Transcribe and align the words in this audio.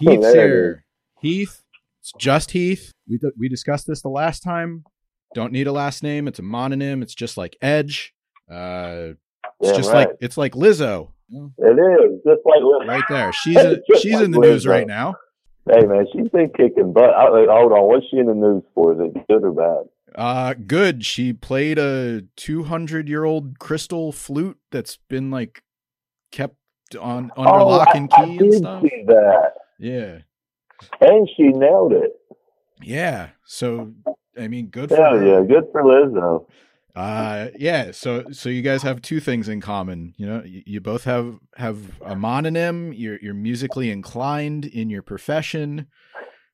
Heath's 0.00 0.32
There 0.32 0.46
here. 0.48 0.84
Heath. 1.20 1.62
It's 2.00 2.12
just 2.18 2.52
Heath. 2.52 2.92
We 3.08 3.18
d- 3.18 3.30
we 3.38 3.48
discussed 3.48 3.86
this 3.86 4.02
the 4.02 4.08
last 4.08 4.42
time. 4.42 4.84
Don't 5.34 5.52
need 5.52 5.66
a 5.66 5.72
last 5.72 6.02
name. 6.02 6.26
It's 6.26 6.38
a 6.38 6.42
mononym. 6.42 7.02
It's 7.02 7.14
just 7.14 7.36
like 7.36 7.56
Edge. 7.60 8.14
Uh, 8.50 9.14
it's 9.60 9.70
Damn 9.70 9.76
just 9.76 9.92
right. 9.92 10.08
like 10.08 10.16
it's 10.20 10.36
like 10.36 10.52
Lizzo 10.54 11.10
It 11.28 11.38
is 11.38 12.20
just 12.24 12.40
like 12.44 12.62
Liz- 12.62 12.88
right 12.88 13.04
there. 13.08 13.32
She's 13.44 13.56
a, 13.56 13.80
she's 14.00 14.14
like 14.14 14.24
in 14.24 14.30
the 14.30 14.38
news 14.38 14.66
right 14.66 14.86
now. 14.86 15.16
Hey 15.70 15.86
man, 15.86 16.06
she's 16.12 16.28
been 16.30 16.50
kicking 16.56 16.92
butt. 16.92 17.10
I, 17.10 17.28
like, 17.28 17.48
hold 17.48 17.72
on, 17.72 17.86
what's 17.86 18.06
she 18.10 18.16
in 18.16 18.26
the 18.26 18.34
news 18.34 18.62
for? 18.74 18.94
Is 18.94 19.12
it 19.14 19.26
good 19.28 19.44
or 19.44 19.52
bad? 19.52 19.88
Uh, 20.14 20.54
good. 20.54 21.04
She 21.04 21.32
played 21.32 21.78
a 21.78 22.22
200 22.36 23.08
year 23.08 23.24
old 23.24 23.58
crystal 23.58 24.10
flute 24.10 24.58
that's 24.72 24.98
been 25.08 25.30
like 25.30 25.62
kept 26.32 26.56
on 26.98 27.30
under 27.36 27.50
oh, 27.50 27.68
lock 27.68 27.88
I, 27.92 27.98
and 27.98 28.10
I 28.12 28.24
key 28.24 28.38
and 28.38 28.54
stuff. 28.54 28.82
see 28.82 29.04
that, 29.06 29.52
Yeah. 29.80 30.18
and 31.00 31.28
she 31.36 31.44
nailed 31.48 31.92
it. 31.92 32.12
Yeah. 32.82 33.30
So, 33.46 33.92
I 34.38 34.46
mean, 34.48 34.66
good 34.68 34.90
for 34.90 34.96
Hell 34.96 35.18
her. 35.18 35.26
yeah, 35.26 35.46
good 35.46 35.64
for 35.72 35.82
Lizzo. 35.82 36.46
Uh, 36.96 37.48
yeah. 37.58 37.90
So, 37.92 38.24
so 38.32 38.48
you 38.48 38.62
guys 38.62 38.82
have 38.82 39.00
two 39.02 39.20
things 39.20 39.48
in 39.48 39.60
common. 39.60 40.14
You 40.16 40.26
know, 40.26 40.42
you, 40.44 40.62
you 40.66 40.80
both 40.80 41.04
have 41.04 41.38
have 41.56 41.78
a 42.00 42.14
mononym. 42.14 42.92
You're 42.96 43.18
you're 43.20 43.34
musically 43.34 43.90
inclined 43.90 44.64
in 44.64 44.90
your 44.90 45.02
profession. 45.02 45.86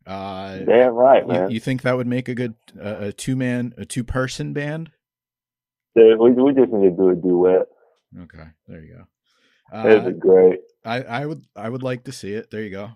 Uh, 0.06 0.58
Damn 0.58 0.92
right, 0.94 1.22
you, 1.26 1.32
man. 1.32 1.50
you 1.50 1.58
think 1.58 1.82
that 1.82 1.96
would 1.96 2.06
make 2.06 2.28
a 2.28 2.34
good 2.34 2.54
uh, 2.80 2.96
a 3.08 3.12
two 3.12 3.34
man 3.34 3.72
a 3.76 3.84
two 3.84 4.04
person 4.04 4.52
band? 4.52 4.90
Dude, 5.96 6.18
we 6.18 6.30
we 6.32 6.52
just 6.54 6.70
need 6.72 6.90
to 6.90 6.96
do 6.96 7.08
a 7.10 7.14
duet. 7.16 7.66
Okay, 8.22 8.44
there 8.68 8.82
you 8.82 8.94
go. 8.94 9.04
That'd 9.72 10.04
Uh, 10.06 10.10
be 10.10 10.12
great. 10.18 10.60
I, 10.84 11.02
I 11.02 11.26
would 11.26 11.42
I 11.56 11.68
would 11.68 11.82
like 11.82 12.04
to 12.04 12.12
see 12.12 12.32
it. 12.34 12.50
There 12.50 12.62
you 12.62 12.70
go. 12.70 12.90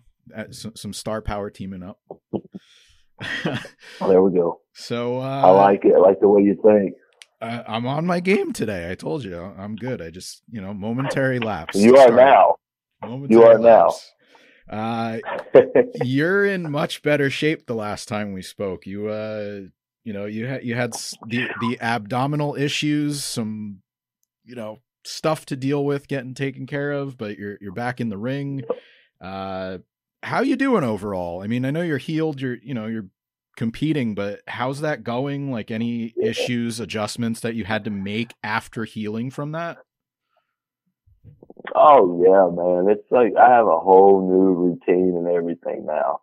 Some, 0.51 0.77
some 0.77 0.93
star 0.93 1.23
power 1.23 1.51
teaming 1.51 1.83
up. 1.83 1.99
There 4.01 4.23
we 4.23 4.33
go. 4.33 4.61
so 4.75 5.19
uh, 5.19 5.43
I 5.45 5.51
like 5.51 5.85
it. 5.85 5.95
I 5.95 5.99
like 5.99 6.21
the 6.21 6.29
way 6.29 6.43
you 6.43 6.59
think. 6.65 6.95
I, 7.41 7.63
I'm 7.67 7.87
on 7.87 8.07
my 8.07 8.21
game 8.21 8.53
today. 8.53 8.91
I 8.91 8.95
told 8.95 9.25
you 9.25 9.39
I'm 9.39 9.77
good. 9.77 10.03
I 10.03 10.11
just 10.11 10.43
you 10.51 10.61
know 10.61 10.75
momentary 10.75 11.39
lapse. 11.39 11.77
You 11.77 11.97
are 11.97 12.11
now. 12.11 12.57
Momentary 13.03 13.41
You 13.41 13.47
are 13.47 13.59
now. 13.59 13.91
Uh, 14.71 15.19
you're 16.05 16.47
in 16.47 16.71
much 16.71 17.03
better 17.03 17.29
shape 17.29 17.67
the 17.67 17.75
last 17.75 18.09
time 18.09 18.33
we 18.33 18.43
spoke. 18.43 18.87
You 18.87 19.09
uh 19.09 19.61
you 20.05 20.13
know 20.13 20.27
you 20.27 20.47
had 20.47 20.65
you 20.65 20.75
had 20.75 20.93
the 21.27 21.49
the 21.61 21.79
abdominal 21.81 22.55
issues, 22.57 23.25
some 23.25 23.81
you 24.45 24.55
know 24.55 24.79
stuff 25.05 25.47
to 25.47 25.57
deal 25.57 25.85
with 25.85 26.09
getting 26.09 26.35
taken 26.35 26.67
care 26.67 26.93
of, 26.93 27.19
but 27.19 27.39
you're 27.39 27.59
you're 27.61 27.73
back 27.73 28.01
in 28.01 28.09
the 28.09 28.19
ring. 28.19 28.63
Uh 29.21 29.79
how 30.23 30.43
you 30.43 30.57
doing 30.57 30.85
overall? 30.85 31.43
I 31.43 31.47
mean, 31.47 31.65
I 31.65 31.71
know 31.71 31.83
you're 31.83 31.99
healed, 31.99 32.41
you're 32.41 32.57
you 32.57 32.75
know, 32.75 32.87
you're 32.87 33.09
competing, 33.57 34.15
but 34.15 34.41
how's 34.47 34.81
that 34.81 35.05
going? 35.05 35.51
Like 35.51 35.71
any 35.71 36.15
issues, 36.23 36.81
adjustments 36.81 37.41
that 37.41 37.55
you 37.55 37.65
had 37.65 37.85
to 37.85 37.91
make 37.91 38.35
after 38.43 38.85
healing 38.85 39.31
from 39.31 39.53
that? 39.53 39.79
Oh 41.75 42.23
yeah, 42.25 42.49
man. 42.55 42.93
It's 42.93 43.11
like 43.11 43.33
I 43.37 43.55
have 43.55 43.67
a 43.67 43.79
whole 43.79 44.29
new 44.29 44.55
routine 44.55 45.15
and 45.17 45.29
everything 45.29 45.87
now. 45.87 46.21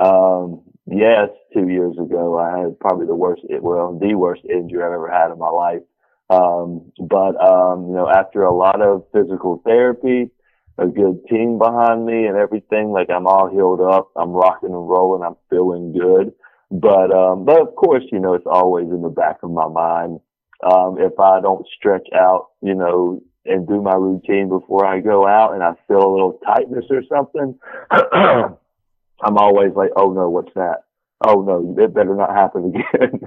Um, 0.00 0.62
yes, 0.86 1.28
two 1.52 1.68
years 1.68 1.96
ago 1.98 2.38
I 2.38 2.60
had 2.60 2.78
probably 2.80 3.06
the 3.06 3.14
worst, 3.14 3.42
well, 3.60 3.98
the 3.98 4.14
worst 4.14 4.42
injury 4.48 4.82
I've 4.82 4.92
ever 4.92 5.10
had 5.10 5.30
in 5.30 5.38
my 5.38 5.50
life. 5.50 5.82
Um, 6.30 6.92
but 6.98 7.36
um, 7.42 7.88
you 7.88 7.94
know, 7.94 8.08
after 8.08 8.42
a 8.42 8.54
lot 8.54 8.80
of 8.82 9.04
physical 9.12 9.62
therapy, 9.64 10.30
a 10.78 10.86
good 10.86 11.26
team 11.28 11.58
behind 11.58 12.06
me 12.06 12.26
and 12.26 12.36
everything, 12.36 12.90
like 12.90 13.10
I'm 13.10 13.26
all 13.26 13.50
healed 13.50 13.80
up. 13.80 14.10
I'm 14.16 14.30
rocking 14.30 14.70
and 14.70 14.88
rolling. 14.88 15.22
I'm 15.22 15.36
feeling 15.50 15.92
good. 15.92 16.32
But 16.70 17.10
um, 17.12 17.44
but 17.44 17.60
of 17.60 17.74
course, 17.74 18.04
you 18.12 18.20
know, 18.20 18.34
it's 18.34 18.46
always 18.46 18.86
in 18.88 19.02
the 19.02 19.08
back 19.08 19.38
of 19.42 19.50
my 19.50 19.68
mind. 19.68 20.20
Um, 20.62 20.96
if 20.98 21.18
I 21.18 21.40
don't 21.40 21.66
stretch 21.76 22.06
out, 22.14 22.48
you 22.62 22.74
know, 22.74 23.22
and 23.44 23.66
do 23.66 23.80
my 23.80 23.94
routine 23.94 24.48
before 24.48 24.84
I 24.84 25.00
go 25.00 25.26
out 25.26 25.54
and 25.54 25.62
I 25.62 25.72
feel 25.86 25.98
a 25.98 26.12
little 26.12 26.38
tightness 26.44 26.84
or 26.90 27.02
something, 27.08 27.58
I'm 27.90 29.36
always 29.36 29.72
like, 29.74 29.90
oh 29.96 30.12
no, 30.12 30.28
what's 30.28 30.52
that? 30.54 30.84
Oh 31.26 31.42
no, 31.42 31.74
it 31.82 31.94
better 31.94 32.14
not 32.14 32.34
happen 32.34 32.72
again. 32.94 33.20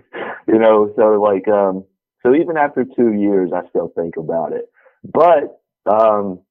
you 0.48 0.60
know, 0.60 0.94
so 0.96 1.22
like, 1.22 1.48
um, 1.48 1.86
so 2.24 2.36
even 2.36 2.58
after 2.58 2.86
two 2.86 3.14
years, 3.14 3.52
I 3.54 3.68
still 3.70 3.92
think 3.96 4.18
about 4.18 4.54
it. 4.54 4.70
But, 5.04 5.60
um, 5.92 6.42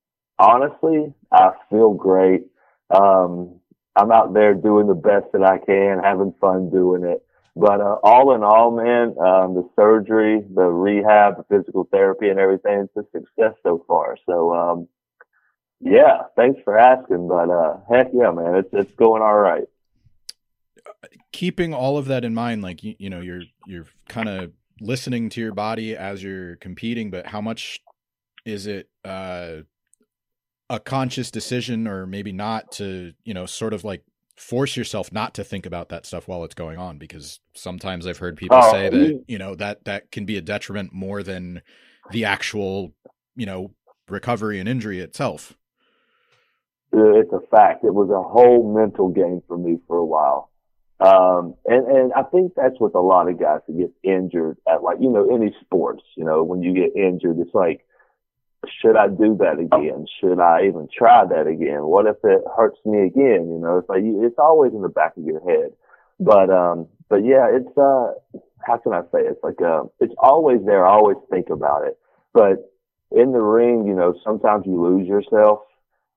honestly, 0.40 1.12
I 1.30 1.52
feel 1.68 1.94
great. 1.94 2.46
Um, 2.90 3.60
I'm 3.94 4.10
out 4.10 4.32
there 4.32 4.54
doing 4.54 4.86
the 4.86 4.94
best 4.94 5.26
that 5.32 5.42
I 5.42 5.58
can, 5.58 6.00
having 6.02 6.34
fun 6.40 6.70
doing 6.70 7.04
it. 7.04 7.24
But 7.56 7.80
uh, 7.80 7.96
all 8.02 8.34
in 8.34 8.42
all, 8.42 8.70
man, 8.70 9.14
um, 9.18 9.54
the 9.54 9.68
surgery, 9.76 10.40
the 10.54 10.62
rehab, 10.62 11.36
the 11.36 11.44
physical 11.48 11.88
therapy, 11.90 12.28
and 12.28 12.38
everything, 12.38 12.88
it's 12.96 12.96
a 12.96 13.18
success 13.18 13.54
so 13.62 13.84
far. 13.86 14.16
So, 14.24 14.54
um, 14.54 14.88
yeah, 15.80 16.22
thanks 16.36 16.60
for 16.64 16.78
asking. 16.78 17.28
But 17.28 17.50
uh, 17.50 17.78
heck 17.90 18.08
yeah, 18.14 18.30
man, 18.30 18.54
it's 18.54 18.68
it's 18.72 18.94
going 18.94 19.22
all 19.22 19.38
right. 19.38 19.64
keeping 21.32 21.74
all 21.74 21.98
of 21.98 22.06
that 22.06 22.24
in 22.24 22.34
mind 22.34 22.62
like 22.62 22.82
you, 22.82 22.94
you 22.98 23.10
know 23.10 23.20
you're 23.20 23.42
you're 23.66 23.86
kind 24.08 24.28
of 24.28 24.52
listening 24.80 25.28
to 25.30 25.40
your 25.40 25.52
body 25.52 25.96
as 25.96 26.22
you're 26.22 26.56
competing 26.56 27.10
but 27.10 27.26
how 27.26 27.40
much 27.40 27.80
is 28.44 28.66
it 28.66 28.88
uh 29.04 29.56
a 30.70 30.80
conscious 30.80 31.30
decision 31.30 31.86
or 31.86 32.06
maybe 32.06 32.32
not 32.32 32.70
to 32.70 33.12
you 33.24 33.34
know 33.34 33.44
sort 33.44 33.74
of 33.74 33.84
like 33.84 34.02
force 34.36 34.76
yourself 34.76 35.12
not 35.12 35.34
to 35.34 35.44
think 35.44 35.66
about 35.66 35.90
that 35.90 36.06
stuff 36.06 36.26
while 36.26 36.44
it's 36.44 36.54
going 36.54 36.78
on 36.78 36.96
because 36.96 37.40
sometimes 37.54 38.06
i've 38.06 38.16
heard 38.18 38.36
people 38.36 38.56
Oh, 38.56 38.72
say 38.72 38.88
that 38.88 39.24
you- 39.28 39.38
know 39.38 39.54
that 39.54 39.84
that 39.84 40.10
can 40.10 40.24
be 40.24 40.36
a 40.38 40.40
detriment 40.40 40.92
more 40.94 41.22
than 41.22 41.60
the 42.12 42.24
actual 42.24 42.94
you 43.36 43.44
know 43.44 43.72
recovery 44.08 44.58
and 44.58 44.68
injury 44.68 45.00
itself 45.00 45.54
It's 46.92 47.32
a 47.32 47.40
fact. 47.50 47.84
It 47.84 47.94
was 47.94 48.10
a 48.10 48.22
whole 48.22 48.74
mental 48.74 49.08
game 49.08 49.42
for 49.46 49.56
me 49.58 49.78
for 49.86 49.96
a 49.98 50.04
while. 50.04 50.50
Um, 50.98 51.54
and, 51.64 51.86
and 51.86 52.12
I 52.14 52.22
think 52.24 52.52
that's 52.56 52.78
with 52.80 52.94
a 52.94 53.00
lot 53.00 53.28
of 53.28 53.38
guys 53.38 53.60
that 53.66 53.78
get 53.78 53.90
injured 54.02 54.58
at 54.68 54.82
like, 54.82 54.98
you 55.00 55.08
know, 55.10 55.34
any 55.34 55.54
sports, 55.62 56.02
you 56.16 56.24
know, 56.24 56.42
when 56.42 56.62
you 56.62 56.74
get 56.74 56.94
injured, 56.96 57.38
it's 57.38 57.54
like, 57.54 57.86
should 58.80 58.96
I 58.96 59.08
do 59.08 59.36
that 59.40 59.58
again? 59.58 60.06
Should 60.20 60.38
I 60.40 60.66
even 60.66 60.88
try 60.96 61.24
that 61.24 61.46
again? 61.46 61.84
What 61.84 62.06
if 62.06 62.16
it 62.24 62.42
hurts 62.56 62.78
me 62.84 63.06
again? 63.06 63.48
You 63.48 63.58
know, 63.60 63.78
it's 63.78 63.88
like, 63.88 64.02
you, 64.02 64.24
it's 64.24 64.38
always 64.38 64.72
in 64.72 64.82
the 64.82 64.88
back 64.88 65.16
of 65.16 65.24
your 65.24 65.40
head. 65.48 65.70
But, 66.18 66.50
um, 66.50 66.88
but 67.08 67.24
yeah, 67.24 67.48
it's, 67.50 67.76
uh, 67.78 68.12
how 68.66 68.76
can 68.76 68.92
I 68.92 69.00
say? 69.12 69.20
it? 69.20 69.32
It's 69.32 69.42
like, 69.42 69.60
uh, 69.62 69.84
it's 70.00 70.14
always 70.18 70.60
there. 70.66 70.86
I 70.86 70.90
always 70.90 71.16
think 71.30 71.48
about 71.48 71.86
it. 71.86 71.98
But 72.34 72.70
in 73.10 73.32
the 73.32 73.40
ring, 73.40 73.86
you 73.86 73.94
know, 73.94 74.14
sometimes 74.22 74.66
you 74.66 74.80
lose 74.80 75.08
yourself 75.08 75.60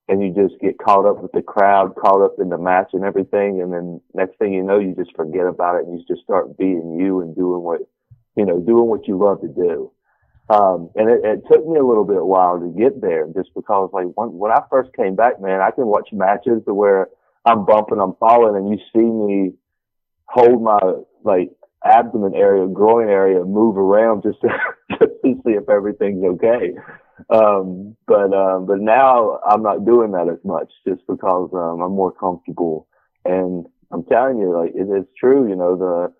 and 0.09 0.21
you 0.21 0.33
just 0.33 0.59
get 0.61 0.77
caught 0.77 1.05
up 1.05 1.21
with 1.21 1.31
the 1.31 1.41
crowd, 1.41 1.95
caught 1.95 2.21
up 2.21 2.35
in 2.39 2.49
the 2.49 2.57
match 2.57 2.89
and 2.91 3.05
everything. 3.05 3.61
And 3.61 3.71
then 3.71 4.01
next 4.13 4.37
thing 4.37 4.53
you 4.53 4.63
know, 4.63 4.79
you 4.79 4.93
just 4.95 5.15
forget 5.15 5.47
about 5.47 5.77
it 5.77 5.87
and 5.87 5.97
you 5.97 6.05
just 6.05 6.23
start 6.23 6.57
being 6.57 6.97
you 6.99 7.21
and 7.21 7.33
doing 7.35 7.63
what, 7.63 7.79
you 8.35 8.45
know, 8.45 8.59
doing 8.59 8.87
what 8.87 9.07
you 9.07 9.17
love 9.17 9.39
to 9.41 9.47
do. 9.47 9.91
Um, 10.49 10.89
and 10.95 11.09
it, 11.09 11.21
it 11.23 11.43
took 11.49 11.65
me 11.65 11.79
a 11.79 11.85
little 11.85 12.03
bit 12.03 12.23
while 12.23 12.59
to 12.59 12.67
get 12.77 13.01
there 13.01 13.27
just 13.33 13.49
because 13.55 13.89
like 13.93 14.07
when, 14.15 14.33
when 14.37 14.51
I 14.51 14.61
first 14.69 14.93
came 14.93 15.15
back, 15.15 15.41
man, 15.41 15.61
I 15.61 15.71
can 15.71 15.87
watch 15.87 16.09
matches 16.11 16.61
to 16.65 16.73
where 16.73 17.07
I'm 17.45 17.65
bumping, 17.65 17.99
I'm 17.99 18.15
falling 18.19 18.55
and 18.55 18.69
you 18.69 18.77
see 18.93 18.99
me 18.99 19.53
hold 20.25 20.61
my 20.61 20.79
like 21.23 21.51
abdomen 21.85 22.35
area, 22.35 22.67
groin 22.67 23.09
area, 23.09 23.43
move 23.43 23.77
around 23.77 24.23
just 24.23 24.41
to, 24.41 24.49
just 24.91 25.11
to 25.23 25.33
see 25.45 25.51
if 25.51 25.69
everything's 25.69 26.23
okay. 26.23 26.73
Um, 27.29 27.95
but, 28.07 28.33
um, 28.33 28.65
but 28.65 28.79
now 28.79 29.39
I'm 29.47 29.63
not 29.63 29.85
doing 29.85 30.11
that 30.11 30.27
as 30.29 30.39
much 30.43 30.71
just 30.87 31.01
because, 31.07 31.49
um, 31.53 31.81
I'm 31.81 31.91
more 31.91 32.11
comfortable. 32.11 32.87
And 33.25 33.65
I'm 33.91 34.03
telling 34.05 34.39
you, 34.39 34.57
like, 34.57 34.71
it 34.75 34.89
is 34.91 35.05
true, 35.17 35.47
you 35.47 35.55
know, 35.55 35.77
the, 35.77 36.13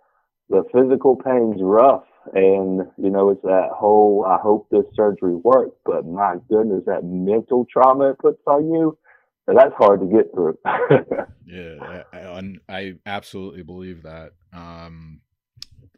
the 0.49 0.63
physical 0.71 1.15
pain's 1.15 1.61
rough. 1.61 2.03
And, 2.33 2.87
you 2.97 3.09
know, 3.09 3.29
it's 3.29 3.41
that 3.43 3.69
whole, 3.73 4.25
I 4.27 4.37
hope 4.41 4.67
this 4.71 4.85
surgery 4.95 5.35
works, 5.35 5.75
but 5.85 6.05
my 6.05 6.35
goodness, 6.49 6.83
that 6.85 7.03
mental 7.03 7.65
trauma 7.71 8.11
it 8.11 8.19
puts 8.19 8.41
on 8.47 8.71
you, 8.71 8.97
that's 9.47 9.73
hard 9.77 9.99
to 10.01 10.05
get 10.07 10.31
through. 10.33 10.57
Yeah, 11.45 12.03
I, 12.13 12.17
I- 12.17 12.53
I 12.69 12.93
absolutely 13.05 13.63
believe 13.63 14.03
that. 14.03 14.31
Um, 14.53 15.19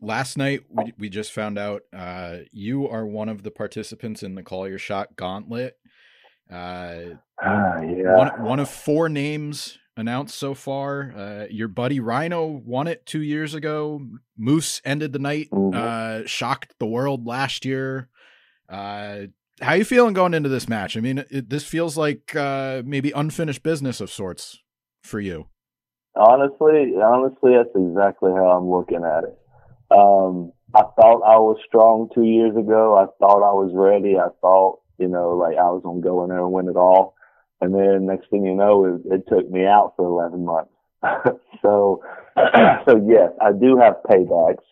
last 0.01 0.37
night 0.37 0.61
we 0.69 0.91
we 0.97 1.07
just 1.07 1.31
found 1.31 1.57
out 1.59 1.83
uh, 1.93 2.37
you 2.51 2.89
are 2.89 3.05
one 3.05 3.29
of 3.29 3.43
the 3.43 3.51
participants 3.51 4.23
in 4.23 4.33
the 4.35 4.43
Call 4.43 4.67
Your 4.67 4.79
Shot 4.79 5.15
Gauntlet. 5.15 5.77
Uh, 6.51 6.99
Ah, 7.41 7.79
yeah. 7.81 8.17
one 8.17 8.43
one 8.43 8.59
of 8.59 8.69
four 8.69 9.07
names 9.07 9.77
announced 9.97 10.35
so 10.35 10.53
far. 10.53 11.13
Uh, 11.15 11.45
your 11.49 11.67
buddy 11.67 11.99
Rhino 11.99 12.45
won 12.45 12.87
it 12.87 13.05
two 13.05 13.21
years 13.21 13.53
ago. 13.53 14.01
Moose 14.37 14.81
ended 14.85 15.13
the 15.13 15.19
night, 15.19 15.49
Mhm. 15.51 15.73
uh, 15.75 16.25
shocked 16.27 16.75
the 16.79 16.85
world 16.85 17.25
last 17.25 17.65
year. 17.65 18.09
Uh, 18.69 19.27
how 19.61 19.73
you 19.73 19.85
feeling 19.85 20.13
going 20.13 20.33
into 20.33 20.49
this 20.49 20.67
match? 20.67 20.97
I 20.97 20.99
mean, 20.99 21.23
it, 21.29 21.49
this 21.49 21.63
feels 21.63 21.97
like 21.97 22.35
uh, 22.35 22.81
maybe 22.85 23.11
unfinished 23.11 23.63
business 23.63 24.01
of 24.01 24.09
sorts 24.09 24.61
for 25.01 25.19
you. 25.19 25.47
Honestly, 26.17 26.93
honestly, 27.01 27.53
that's 27.55 27.75
exactly 27.75 28.31
how 28.31 28.51
I'm 28.51 28.69
looking 28.69 29.03
at 29.03 29.23
it. 29.25 29.37
Um, 29.91 30.51
I 30.73 30.81
thought 30.99 31.21
I 31.23 31.37
was 31.37 31.57
strong 31.67 32.09
two 32.13 32.23
years 32.23 32.55
ago. 32.55 32.95
I 32.97 33.05
thought 33.19 33.43
I 33.43 33.53
was 33.53 33.71
ready. 33.73 34.17
I 34.17 34.27
thought, 34.41 34.79
you 34.97 35.07
know, 35.07 35.31
like 35.37 35.57
I 35.57 35.69
was 35.69 35.81
going 35.83 36.01
to 36.01 36.07
go 36.07 36.23
in 36.23 36.29
there 36.29 36.39
and 36.43 36.51
win 36.51 36.67
it 36.69 36.75
all. 36.75 37.14
And 37.61 37.73
then 37.73 38.05
next 38.05 38.29
thing 38.29 38.45
you 38.45 38.53
know, 38.53 38.85
it, 38.85 39.13
it 39.13 39.23
took 39.27 39.49
me 39.49 39.65
out 39.65 39.93
for 39.95 40.05
11 40.05 40.45
months. 40.45 40.71
so, 41.61 42.03
so 42.85 43.05
yes, 43.07 43.31
I 43.41 43.51
do 43.51 43.77
have 43.77 43.95
paybacks. 44.09 44.63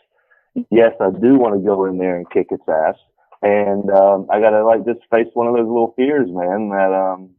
Yes, 0.69 0.93
I 0.99 1.09
do 1.09 1.35
want 1.35 1.55
to 1.55 1.65
go 1.65 1.85
in 1.85 1.97
there 1.97 2.17
and 2.17 2.29
kick 2.29 2.47
its 2.51 2.63
ass. 2.67 2.95
And, 3.41 3.89
um, 3.89 4.27
I 4.29 4.39
got 4.39 4.51
to 4.51 4.63
like 4.63 4.85
just 4.85 4.99
face 5.11 5.27
one 5.33 5.47
of 5.47 5.53
those 5.53 5.67
little 5.67 5.93
fears, 5.95 6.27
man, 6.29 6.69
that, 6.69 6.93
um, 6.93 7.31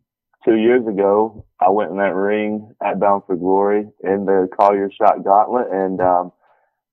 two 0.44 0.56
years 0.56 0.86
ago, 0.86 1.46
I 1.60 1.70
went 1.70 1.90
in 1.90 1.96
that 1.98 2.14
ring 2.14 2.74
at 2.84 3.00
Bound 3.00 3.22
for 3.26 3.36
Glory 3.36 3.86
in 4.02 4.26
the 4.26 4.48
Call 4.54 4.74
Your 4.74 4.90
Shot 4.90 5.24
Gauntlet 5.24 5.68
and, 5.70 6.00
um, 6.00 6.32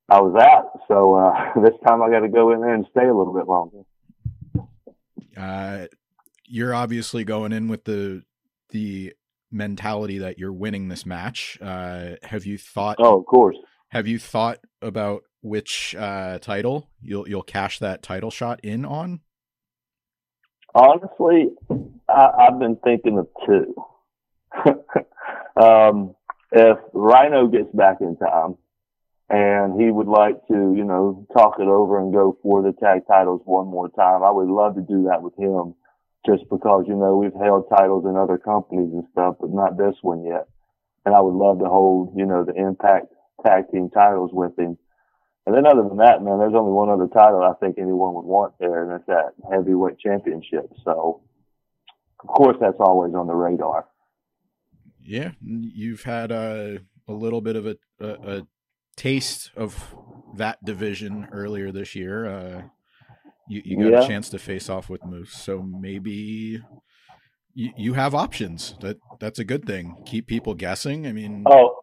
I 0.10 0.20
was 0.20 0.36
out. 0.36 0.82
So 0.90 1.14
uh, 1.16 1.62
this 1.64 1.80
time 1.88 2.02
I 2.02 2.10
got 2.10 2.20
to 2.20 2.30
go 2.30 2.52
in 2.52 2.62
there 2.62 2.74
and 2.74 2.86
stay 2.92 3.08
a 3.08 3.16
little 3.16 3.34
bit 3.34 3.48
longer. 3.48 3.84
Uh, 5.38 5.88
you're 6.46 6.76
obviously 6.76 7.24
going 7.24 7.54
in 7.54 7.70
with 7.70 7.86
the 7.86 8.24
the 8.72 9.14
mentality 9.52 10.20
that 10.20 10.40
you're 10.40 10.54
winning 10.54 10.88
this 10.88 11.06
match. 11.06 11.58
Uh, 11.62 12.12
have 12.24 12.46
you 12.46 12.58
thought? 12.58 12.98
Oh, 13.00 13.20
of 13.20 13.26
course. 13.26 13.58
Have 13.90 14.08
you 14.08 14.20
thought 14.20 14.60
about 14.82 15.24
which 15.42 15.96
uh, 15.96 16.40
title 16.40 16.90
you'll 17.02 17.28
you'll 17.28 17.44
cash 17.44 17.80
that 17.80 18.02
title 18.02 18.32
shot 18.32 18.60
in 18.64 18.86
on? 18.86 19.22
Honestly, 20.74 21.50
I, 22.08 22.46
have 22.46 22.60
been 22.60 22.78
thinking 22.78 23.20
of 23.20 23.28
two. 23.46 23.76
um, 25.62 26.16
if 26.54 26.78
Rhino 26.94 27.48
gets 27.48 27.70
back 27.74 27.98
in 28.00 28.16
time, 28.16 28.56
and 29.30 29.80
he 29.80 29.92
would 29.92 30.08
like 30.08 30.36
to, 30.48 30.54
you 30.54 30.84
know, 30.84 31.26
talk 31.34 31.56
it 31.60 31.68
over 31.68 32.00
and 32.00 32.14
go 32.14 32.38
for 32.44 32.62
the 32.62 32.74
tag 32.74 33.02
titles 33.08 33.42
one 33.46 33.68
more 33.68 33.90
time. 33.90 34.24
I 34.24 34.32
would 34.32 34.50
love 34.50 34.76
to 34.76 34.82
do 34.82 35.04
that 35.10 35.22
with 35.22 35.38
him 35.38 35.74
just 36.26 36.44
because, 36.50 36.86
you 36.88 36.96
know, 36.96 37.18
we've 37.18 37.34
held 37.34 37.66
titles 37.70 38.06
in 38.06 38.16
other 38.16 38.38
companies 38.38 38.90
and 38.94 39.04
stuff, 39.12 39.36
but 39.40 39.52
not 39.52 39.78
this 39.78 39.96
one 40.02 40.24
yet. 40.24 40.48
And 41.06 41.16
I 41.16 41.22
would 41.22 41.34
love 41.34 41.60
to 41.60 41.66
hold, 41.66 42.14
you 42.16 42.26
know, 42.26 42.46
the 42.46 42.54
Impact 42.54 43.08
tag 43.46 43.72
team 43.72 43.90
titles 43.90 44.32
with 44.34 44.58
him. 44.58 44.78
And 45.46 45.56
then 45.56 45.66
other 45.66 45.88
than 45.88 45.98
that, 45.98 46.22
man, 46.22 46.38
there's 46.38 46.54
only 46.54 46.72
one 46.72 46.90
other 46.90 47.08
title 47.08 47.42
I 47.42 47.54
think 47.60 47.78
anyone 47.80 48.14
would 48.14 48.26
want 48.26 48.54
there, 48.60 48.84
and 48.84 48.92
that's 48.92 49.08
that 49.08 49.34
heavyweight 49.52 49.98
championship. 49.98 50.70
So, 50.86 51.24
of 52.20 52.28
course, 52.28 52.58
that's 52.62 52.80
always 52.80 53.16
on 53.16 53.26
the 53.26 53.34
radar. 53.34 53.88
Yeah, 55.04 55.32
you've 55.42 56.04
had 56.04 56.32
a 56.32 56.80
a 57.08 57.14
little 57.14 57.42
bit 57.42 57.56
of 57.56 57.66
a, 57.66 57.78
a, 58.00 58.08
a 58.08 58.48
taste 58.96 59.50
of 59.58 59.96
that 60.36 60.64
division 60.64 61.28
earlier 61.32 61.72
this 61.72 61.96
year. 61.96 62.28
Uh, 62.28 62.62
you, 63.52 63.62
you 63.66 63.78
got 63.78 63.92
yeah. 63.92 64.04
a 64.06 64.08
chance 64.08 64.30
to 64.30 64.40
face 64.40 64.70
off 64.70 64.90
with 64.90 65.04
Moose, 65.04 65.34
so 65.34 65.62
maybe 65.62 66.62
you, 67.54 67.72
you 67.76 67.94
have 67.94 68.16
options. 68.16 68.76
That 68.80 68.98
that's 69.20 69.40
a 69.40 69.44
good 69.44 69.66
thing. 69.66 69.98
Keep 70.06 70.28
people 70.28 70.54
guessing. 70.54 71.06
I 71.06 71.12
mean, 71.12 71.44
oh, 71.46 71.82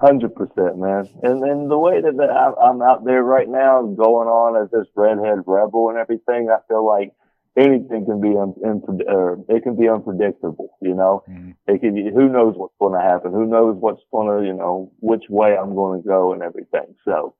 hundred 0.00 0.34
percent, 0.34 0.78
man. 0.78 1.08
And 1.22 1.40
then 1.40 1.68
the 1.68 1.78
way 1.78 2.00
that 2.00 2.54
I'm 2.60 2.82
out 2.82 3.04
there 3.04 3.22
right 3.22 3.48
now, 3.48 3.82
going 3.82 4.28
on 4.28 4.60
as 4.60 4.70
this 4.72 4.88
redhead 4.96 5.44
rebel 5.46 5.90
and 5.90 5.98
everything, 5.98 6.50
I 6.50 6.58
feel 6.66 6.84
like 6.84 7.12
anything 7.56 8.04
can 8.04 8.20
be 8.20 8.36
un, 8.36 8.54
uh, 9.08 9.54
it 9.54 9.62
can 9.62 9.76
be 9.76 9.88
unpredictable. 9.88 10.76
You 10.82 10.94
know, 10.94 11.22
mm-hmm. 11.30 11.52
it 11.68 11.80
can. 11.80 11.94
Who 11.96 12.28
knows 12.28 12.54
what's 12.56 12.74
going 12.80 13.00
to 13.00 13.06
happen? 13.06 13.30
Who 13.30 13.46
knows 13.46 13.76
what's 13.78 14.02
going 14.10 14.36
to 14.36 14.44
you 14.44 14.52
know 14.52 14.90
which 14.98 15.24
way 15.28 15.56
I'm 15.56 15.76
going 15.76 16.02
to 16.02 16.08
go 16.08 16.32
and 16.32 16.42
everything. 16.42 16.96
So 17.04 17.36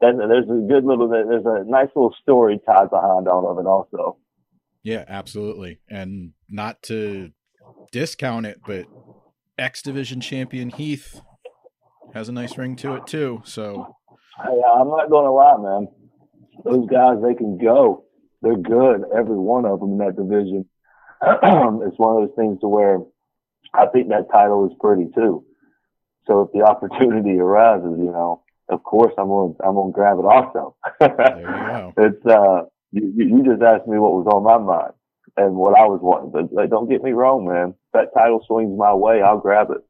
there's 0.00 0.44
a 0.44 0.66
good 0.68 0.84
little 0.84 1.08
there's 1.08 1.44
a 1.44 1.64
nice 1.68 1.88
little 1.94 2.14
story 2.22 2.60
tied 2.64 2.90
behind 2.90 3.28
all 3.28 3.50
of 3.50 3.58
it 3.58 3.66
also. 3.66 4.18
Yeah, 4.82 5.04
absolutely, 5.08 5.80
and 5.88 6.32
not 6.48 6.82
to 6.84 7.32
discount 7.92 8.46
it, 8.46 8.60
but 8.66 8.86
X 9.58 9.82
Division 9.82 10.20
champion 10.20 10.70
Heath 10.70 11.20
has 12.14 12.28
a 12.28 12.32
nice 12.32 12.56
ring 12.56 12.76
to 12.76 12.94
it 12.94 13.06
too. 13.06 13.42
So 13.44 13.96
hey, 14.42 14.60
I'm 14.74 14.88
not 14.88 15.10
going 15.10 15.24
to 15.24 15.30
lie, 15.30 15.56
man. 15.58 15.88
Those 16.64 16.88
guys, 16.88 17.16
they 17.22 17.34
can 17.34 17.58
go 17.58 18.04
they're 18.42 18.56
good, 18.56 19.02
every 19.16 19.36
one 19.36 19.64
of 19.64 19.80
them 19.80 19.92
in 19.92 19.98
that 19.98 20.16
division. 20.16 20.64
it's 21.22 21.98
one 21.98 22.22
of 22.22 22.28
those 22.28 22.36
things 22.36 22.60
to 22.60 22.68
where 22.68 22.98
I 23.74 23.86
think 23.86 24.08
that 24.08 24.30
title 24.32 24.66
is 24.66 24.76
pretty 24.80 25.06
too. 25.14 25.44
So 26.26 26.42
if 26.42 26.52
the 26.52 26.62
opportunity 26.62 27.38
arises, 27.38 27.98
you 27.98 28.12
know, 28.12 28.42
of 28.68 28.82
course 28.82 29.12
I'm 29.18 29.28
going 29.28 29.56
I'm 29.64 29.74
to 29.74 29.90
grab 29.92 30.18
it 30.18 30.24
also. 30.24 30.76
there 31.00 31.40
you 31.40 31.46
go. 31.46 31.92
It's 31.98 32.26
uh 32.26 32.62
you, 32.92 33.12
you 33.16 33.44
just 33.44 33.62
asked 33.62 33.86
me 33.86 33.98
what 33.98 34.12
was 34.12 34.26
on 34.32 34.44
my 34.44 34.58
mind 34.58 34.92
and 35.36 35.54
what 35.54 35.78
I 35.78 35.84
was 35.84 36.00
wanting, 36.02 36.30
but 36.32 36.52
like, 36.52 36.70
don't 36.70 36.88
get 36.88 37.02
me 37.02 37.12
wrong, 37.12 37.46
man. 37.46 37.70
If 37.70 37.74
that 37.92 38.14
title 38.14 38.42
swings 38.46 38.76
my 38.76 38.94
way, 38.94 39.22
I'll 39.22 39.38
grab 39.38 39.70
it. 39.70 39.84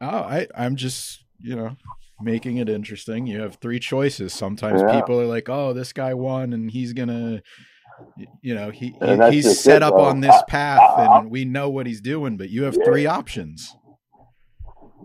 Oh, 0.00 0.06
I 0.06 0.46
I'm 0.54 0.76
just 0.76 1.24
you 1.38 1.56
know 1.56 1.76
making 2.20 2.58
it 2.58 2.68
interesting. 2.68 3.26
You 3.26 3.40
have 3.40 3.56
three 3.56 3.80
choices. 3.80 4.32
Sometimes 4.32 4.82
yeah. 4.82 5.00
people 5.00 5.20
are 5.20 5.26
like, 5.26 5.48
"Oh, 5.48 5.72
this 5.72 5.92
guy 5.92 6.14
won, 6.14 6.52
and 6.52 6.70
he's 6.70 6.92
gonna 6.92 7.42
you 8.40 8.54
know 8.54 8.70
he, 8.70 8.94
he 9.00 9.30
he's 9.30 9.60
set 9.60 9.76
it, 9.76 9.82
up 9.82 9.94
on 9.94 10.20
this 10.20 10.34
path 10.48 10.80
I, 10.80 11.04
I, 11.04 11.18
and 11.18 11.30
we 11.30 11.44
know 11.44 11.68
what 11.68 11.86
he's 11.86 12.00
doing 12.00 12.36
but 12.36 12.50
you 12.50 12.64
have 12.64 12.76
yeah. 12.78 12.84
three 12.84 13.06
options 13.06 13.76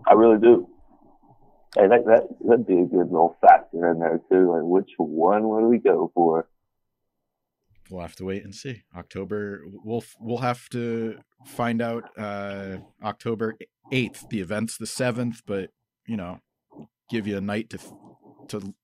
i 0.06 0.14
really 0.14 0.38
do 0.38 0.68
hey 1.76 1.88
that, 1.88 2.04
that 2.06 2.28
that'd 2.46 2.66
be 2.66 2.80
a 2.80 2.84
good 2.84 3.10
little 3.10 3.36
factor 3.40 3.90
in 3.90 3.98
there 3.98 4.20
too 4.30 4.52
like 4.52 4.62
which 4.62 4.90
one 4.98 5.48
would 5.48 5.66
we 5.66 5.78
go 5.78 6.10
for 6.14 6.46
we'll 7.90 8.02
have 8.02 8.16
to 8.16 8.24
wait 8.24 8.44
and 8.44 8.54
see 8.54 8.82
october 8.96 9.62
we'll 9.84 10.04
we'll 10.20 10.38
have 10.38 10.68
to 10.68 11.18
find 11.46 11.80
out 11.80 12.04
uh 12.18 12.78
october 13.02 13.56
8th 13.92 14.28
the 14.28 14.40
event's 14.40 14.76
the 14.76 14.86
7th 14.86 15.40
but 15.46 15.70
you 16.06 16.16
know 16.16 16.40
give 17.10 17.26
you 17.26 17.36
a 17.36 17.40
night 17.40 17.70
to 17.70 17.78
to 18.48 18.74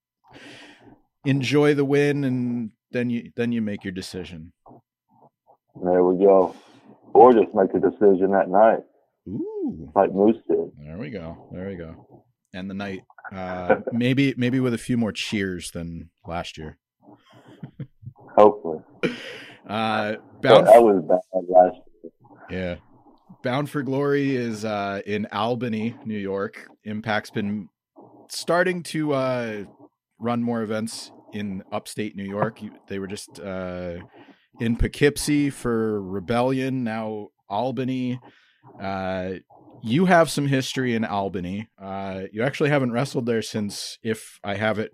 enjoy 1.25 1.75
the 1.75 1.85
win 1.85 2.25
and 2.25 2.71
then 2.91 3.11
you 3.11 3.31
then 3.37 3.53
you 3.53 3.61
make 3.61 3.85
your 3.85 3.93
decision. 3.93 4.53
There 5.83 6.05
we 6.05 6.25
go. 6.25 6.55
Or 7.13 7.33
just 7.33 7.55
make 7.55 7.75
a 7.75 7.81
decision 7.81 8.31
that 8.33 8.49
night. 8.49 8.81
Ooh. 9.29 9.91
Like 9.95 10.13
Moose 10.13 10.37
did. 10.49 10.71
There 10.79 10.99
we 10.99 11.11
go. 11.11 11.49
There 11.53 11.69
we 11.69 11.77
go. 11.77 12.14
And 12.55 12.71
the 12.71 12.75
night 12.75 13.03
uh 13.33 13.77
maybe 13.93 14.35
maybe 14.37 14.61
with 14.61 14.75
a 14.75 14.79
few 14.79 14.97
more 14.97 15.13
cheers 15.13 15.71
than 15.73 16.11
last 16.27 16.57
year. 16.57 16.79
Hopefully. 18.37 18.81
Uh 19.69 20.15
bound 20.41 20.67
that 20.67 20.83
was 20.83 21.03
bad 21.09 21.45
last 21.49 21.77
year. 22.03 22.13
Yeah. 22.51 22.77
Bound 23.43 23.69
for 23.69 23.83
Glory 23.83 24.37
is 24.37 24.65
uh 24.65 25.01
in 25.05 25.27
Albany, 25.27 25.97
New 26.05 26.19
York. 26.19 26.69
Impact's 26.85 27.31
been 27.31 27.69
starting 28.29 28.83
to 28.85 29.13
uh 29.13 29.65
run 30.19 30.43
more 30.43 30.63
events 30.63 31.11
in 31.35 31.63
upstate 31.73 32.17
New 32.17 32.25
York. 32.25 32.61
They 32.87 32.99
were 32.99 33.09
just 33.09 33.41
uh, 33.41 33.97
in 34.61 34.77
Poughkeepsie 34.77 35.51
for 35.51 36.01
Rebellion, 36.01 36.85
now 36.85 37.29
Albany. 37.49 38.21
You 39.87 40.07
have 40.07 40.31
some 40.31 40.47
history 40.47 40.95
in 40.95 41.05
Albany. 41.05 41.69
Uh, 41.79 42.23
you 42.33 42.43
actually 42.43 42.71
haven't 42.71 42.93
wrestled 42.93 43.27
there 43.27 43.43
since, 43.43 43.99
if 44.03 44.41
I 44.43 44.55
have 44.55 44.79
it 44.79 44.91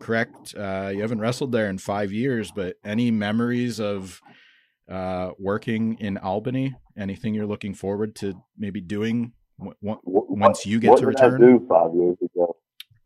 correct, 0.00 0.54
uh, 0.54 0.90
you 0.92 1.00
haven't 1.00 1.20
wrestled 1.20 1.50
there 1.50 1.66
in 1.66 1.78
five 1.78 2.12
years. 2.12 2.50
But 2.50 2.76
any 2.84 3.10
memories 3.10 3.80
of 3.80 4.20
uh, 4.86 5.30
working 5.38 5.96
in 5.98 6.18
Albany? 6.18 6.74
Anything 6.94 7.32
you're 7.32 7.46
looking 7.46 7.72
forward 7.72 8.14
to 8.16 8.34
maybe 8.58 8.82
doing 8.82 9.32
w- 9.58 9.74
w- 9.82 10.00
once 10.04 10.66
you 10.66 10.78
get 10.78 10.90
what 10.90 11.00
to 11.00 11.06
return? 11.06 11.32
What 11.32 11.40
did 11.40 11.46
I 11.46 11.58
do 11.58 11.66
five 11.66 11.94
years 11.94 12.16
ago? 12.22 12.56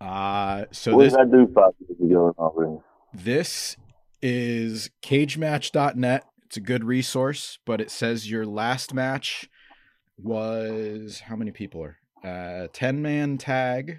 Uh, 0.01 0.65
so 0.73 0.97
what 0.97 1.05
this, 1.05 1.13
did 1.13 1.21
I 1.21 1.25
do 1.25 1.53
five 1.55 1.73
years 1.79 2.01
ago 2.01 2.27
in 2.27 2.35
Auburn? 2.37 2.81
This 3.15 3.77
is 4.21 4.91
cagematch.net. 5.03 6.25
It's 6.47 6.57
a 6.57 6.61
good 6.61 6.83
resource, 6.83 7.61
but 7.65 7.81
it 7.81 7.93
says 7.93 8.29
your 8.29 8.45
last 8.45 8.93
match 8.93 9.49
was 10.19 11.21
how 11.21 11.37
many 11.37 11.51
people 11.51 11.83
are? 11.83 11.97
Uh 12.25 12.69
10 12.73 13.03
man 13.03 13.39
tag. 13.39 13.99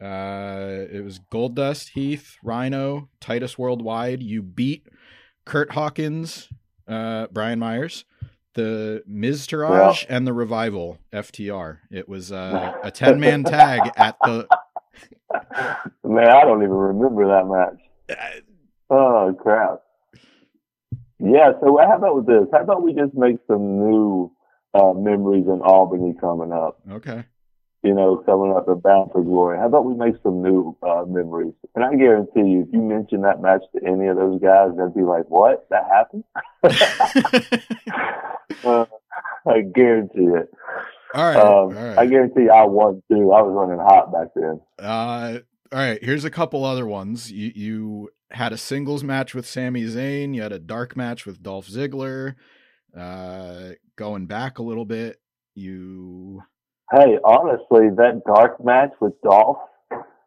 Uh 0.00 0.86
it 0.92 1.04
was 1.04 1.20
Goldust, 1.32 1.90
Heath, 1.90 2.36
Rhino, 2.42 3.08
Titus 3.20 3.58
Worldwide. 3.58 4.22
You 4.22 4.42
beat 4.42 4.86
Kurt 5.44 5.72
Hawkins, 5.72 6.48
uh 6.88 7.26
Brian 7.32 7.58
Myers 7.58 8.04
the 8.54 9.02
Miztourage 9.10 10.04
and 10.08 10.26
the 10.26 10.32
Revival 10.32 10.98
FTR. 11.12 11.78
It 11.90 12.08
was 12.08 12.32
uh, 12.32 12.74
a 12.82 12.90
10 12.90 13.20
man 13.20 13.44
tag 13.44 13.90
at 13.96 14.16
the. 14.22 14.46
Man, 16.04 16.28
I 16.28 16.42
don't 16.44 16.62
even 16.62 16.70
remember 16.70 17.26
that 17.28 17.46
match. 17.46 18.18
Oh, 18.94 19.34
crap. 19.40 19.80
Yeah, 21.24 21.52
so 21.60 21.78
how 21.78 21.96
about 21.98 22.16
with 22.16 22.26
this? 22.26 22.48
How 22.52 22.62
about 22.62 22.82
we 22.82 22.94
just 22.94 23.14
make 23.14 23.36
some 23.46 23.78
new 23.78 24.32
uh, 24.74 24.92
memories 24.94 25.46
in 25.46 25.60
Albany 25.62 26.14
coming 26.20 26.52
up? 26.52 26.80
Okay. 26.90 27.24
you 27.84 27.94
know, 27.94 28.16
coming 28.26 28.52
up 28.56 28.68
at 28.68 28.82
Bound 28.82 29.10
for 29.12 29.22
Glory. 29.22 29.58
How 29.58 29.66
about 29.66 29.84
we 29.84 29.94
make 29.94 30.14
some 30.22 30.42
new 30.42 30.76
uh, 30.82 31.04
memories? 31.06 31.54
And 31.74 31.84
I 31.84 31.94
guarantee 31.94 32.40
you, 32.50 32.62
if 32.66 32.72
you 32.72 32.80
mention 32.82 33.22
that 33.22 33.40
match 33.40 33.62
to 33.74 33.84
any 33.86 34.06
of 34.08 34.16
those 34.16 34.40
guys, 34.40 34.70
they'd 34.76 34.94
be 34.94 35.02
like, 35.02 35.24
"What? 35.28 35.66
That 35.70 35.84
happened?" 35.90 36.24
uh, 38.64 38.84
I 39.46 39.60
guarantee 39.74 40.26
it. 40.26 40.50
All 41.14 41.24
right, 41.24 41.36
Um, 41.36 41.44
all 41.44 41.72
right. 41.72 41.98
I 41.98 42.06
guarantee 42.06 42.48
I 42.48 42.64
won 42.64 43.02
too. 43.10 43.32
I 43.32 43.42
was 43.42 43.52
running 43.54 43.78
hot 43.84 44.12
back 44.12 44.28
then. 44.34 44.60
Uh, 44.78 45.38
all 45.72 45.78
right. 45.78 46.02
Here's 46.02 46.24
a 46.24 46.30
couple 46.30 46.64
other 46.64 46.86
ones. 46.86 47.30
You 47.30 47.52
you 47.54 48.10
had 48.32 48.52
a 48.52 48.58
singles 48.58 49.04
match 49.04 49.34
with 49.34 49.46
Sami 49.46 49.84
Zayn. 49.84 50.34
You 50.34 50.42
had 50.42 50.52
a 50.52 50.58
dark 50.58 50.96
match 50.96 51.26
with 51.26 51.42
Dolph 51.42 51.68
Ziggler. 51.68 52.34
Uh, 52.96 53.70
going 53.96 54.26
back 54.26 54.58
a 54.58 54.62
little 54.62 54.84
bit, 54.84 55.20
you 55.54 56.42
Hey, 56.92 57.16
honestly, 57.24 57.88
that 57.96 58.20
dark 58.26 58.62
match 58.62 58.92
with 59.00 59.14
Dolph, 59.22 59.56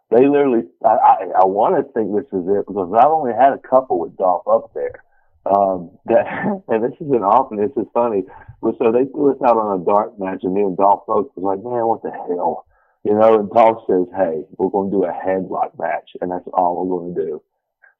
they 0.10 0.26
literally, 0.26 0.64
I, 0.84 0.98
I, 0.98 1.16
I 1.42 1.46
want 1.46 1.78
to 1.78 1.86
think 1.94 2.10
this 2.10 2.26
is 2.34 2.42
it 2.50 2.66
because 2.66 2.90
I've 2.90 3.14
only 3.14 3.38
had 3.38 3.54
a 3.54 3.62
couple 3.62 4.00
with 4.00 4.18
Dolph 4.18 4.48
up 4.50 4.74
there. 4.74 5.06
Um, 5.46 5.94
that, 6.10 6.26
and 6.68 6.82
this 6.82 6.98
is 6.98 7.14
an 7.14 7.22
often, 7.22 7.62
this 7.62 7.70
is 7.78 7.86
funny. 7.94 8.26
But 8.64 8.82
so 8.82 8.90
they 8.90 9.06
threw 9.14 9.38
us 9.38 9.42
out 9.46 9.62
on 9.62 9.78
a 9.80 9.86
dark 9.86 10.18
match 10.18 10.42
and 10.42 10.58
me 10.58 10.62
and 10.66 10.76
Dolph 10.76 11.06
both 11.06 11.30
was 11.38 11.46
like, 11.46 11.62
man, 11.62 11.86
what 11.86 12.02
the 12.02 12.10
hell? 12.10 12.66
You 13.06 13.14
know, 13.14 13.38
and 13.38 13.50
Dolph 13.54 13.86
says, 13.86 14.10
hey, 14.18 14.42
we're 14.58 14.74
going 14.74 14.90
to 14.90 14.98
do 14.98 15.06
a 15.06 15.14
headlock 15.14 15.78
match 15.78 16.18
and 16.18 16.32
that's 16.34 16.50
all 16.50 16.82
we're 16.82 16.98
going 16.98 17.14
to 17.14 17.22
do. 17.22 17.44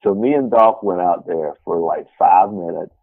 So 0.02 0.14
me 0.14 0.34
and 0.34 0.50
Dolph 0.50 0.82
went 0.82 1.00
out 1.00 1.26
there 1.26 1.54
for 1.64 1.80
like 1.80 2.06
five 2.18 2.52
minutes 2.52 2.94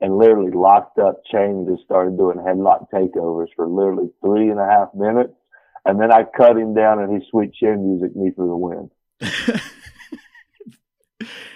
and 0.00 0.18
literally 0.18 0.50
locked 0.50 0.98
up, 0.98 1.22
chained, 1.30 1.66
and 1.66 1.76
just 1.76 1.84
started 1.84 2.18
doing 2.18 2.38
headlock 2.38 2.90
takeovers 2.90 3.48
for 3.54 3.68
literally 3.68 4.10
three 4.20 4.50
and 4.50 4.58
a 4.60 4.66
half 4.66 4.88
minutes. 4.94 5.32
And 5.84 6.00
then 6.00 6.12
I 6.12 6.24
cut 6.24 6.56
him 6.56 6.74
down 6.74 7.00
and 7.00 7.12
he 7.12 7.28
sweet 7.30 7.52
chin 7.54 7.86
music 7.88 8.14
me 8.16 8.30
for 8.34 8.46
the 8.46 8.56
win. 8.56 8.90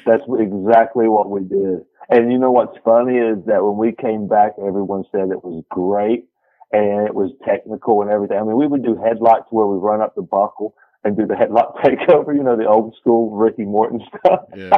That's 0.06 0.22
exactly 0.38 1.08
what 1.08 1.28
we 1.28 1.40
did. 1.40 1.84
And 2.08 2.30
you 2.30 2.38
know 2.38 2.52
what's 2.52 2.78
funny 2.84 3.16
is 3.18 3.44
that 3.46 3.64
when 3.64 3.76
we 3.76 3.92
came 3.92 4.28
back, 4.28 4.52
everyone 4.58 5.04
said 5.10 5.30
it 5.30 5.42
was 5.42 5.64
great 5.68 6.28
and 6.72 7.06
it 7.06 7.14
was 7.14 7.32
technical 7.44 8.02
and 8.02 8.10
everything. 8.10 8.38
I 8.38 8.42
mean, 8.42 8.56
we 8.56 8.66
would 8.66 8.84
do 8.84 8.94
headlocks 8.94 9.50
where 9.50 9.66
we 9.66 9.76
run 9.78 10.00
up 10.00 10.14
the 10.14 10.22
buckle 10.22 10.74
and 11.06 11.16
do 11.16 11.26
the 11.26 11.34
headlock 11.34 11.76
takeover, 11.84 12.34
you 12.34 12.42
know, 12.42 12.56
the 12.56 12.66
old 12.66 12.94
school 13.00 13.30
Ricky 13.30 13.64
Morton 13.64 14.00
stuff. 14.08 14.40
yeah. 14.56 14.76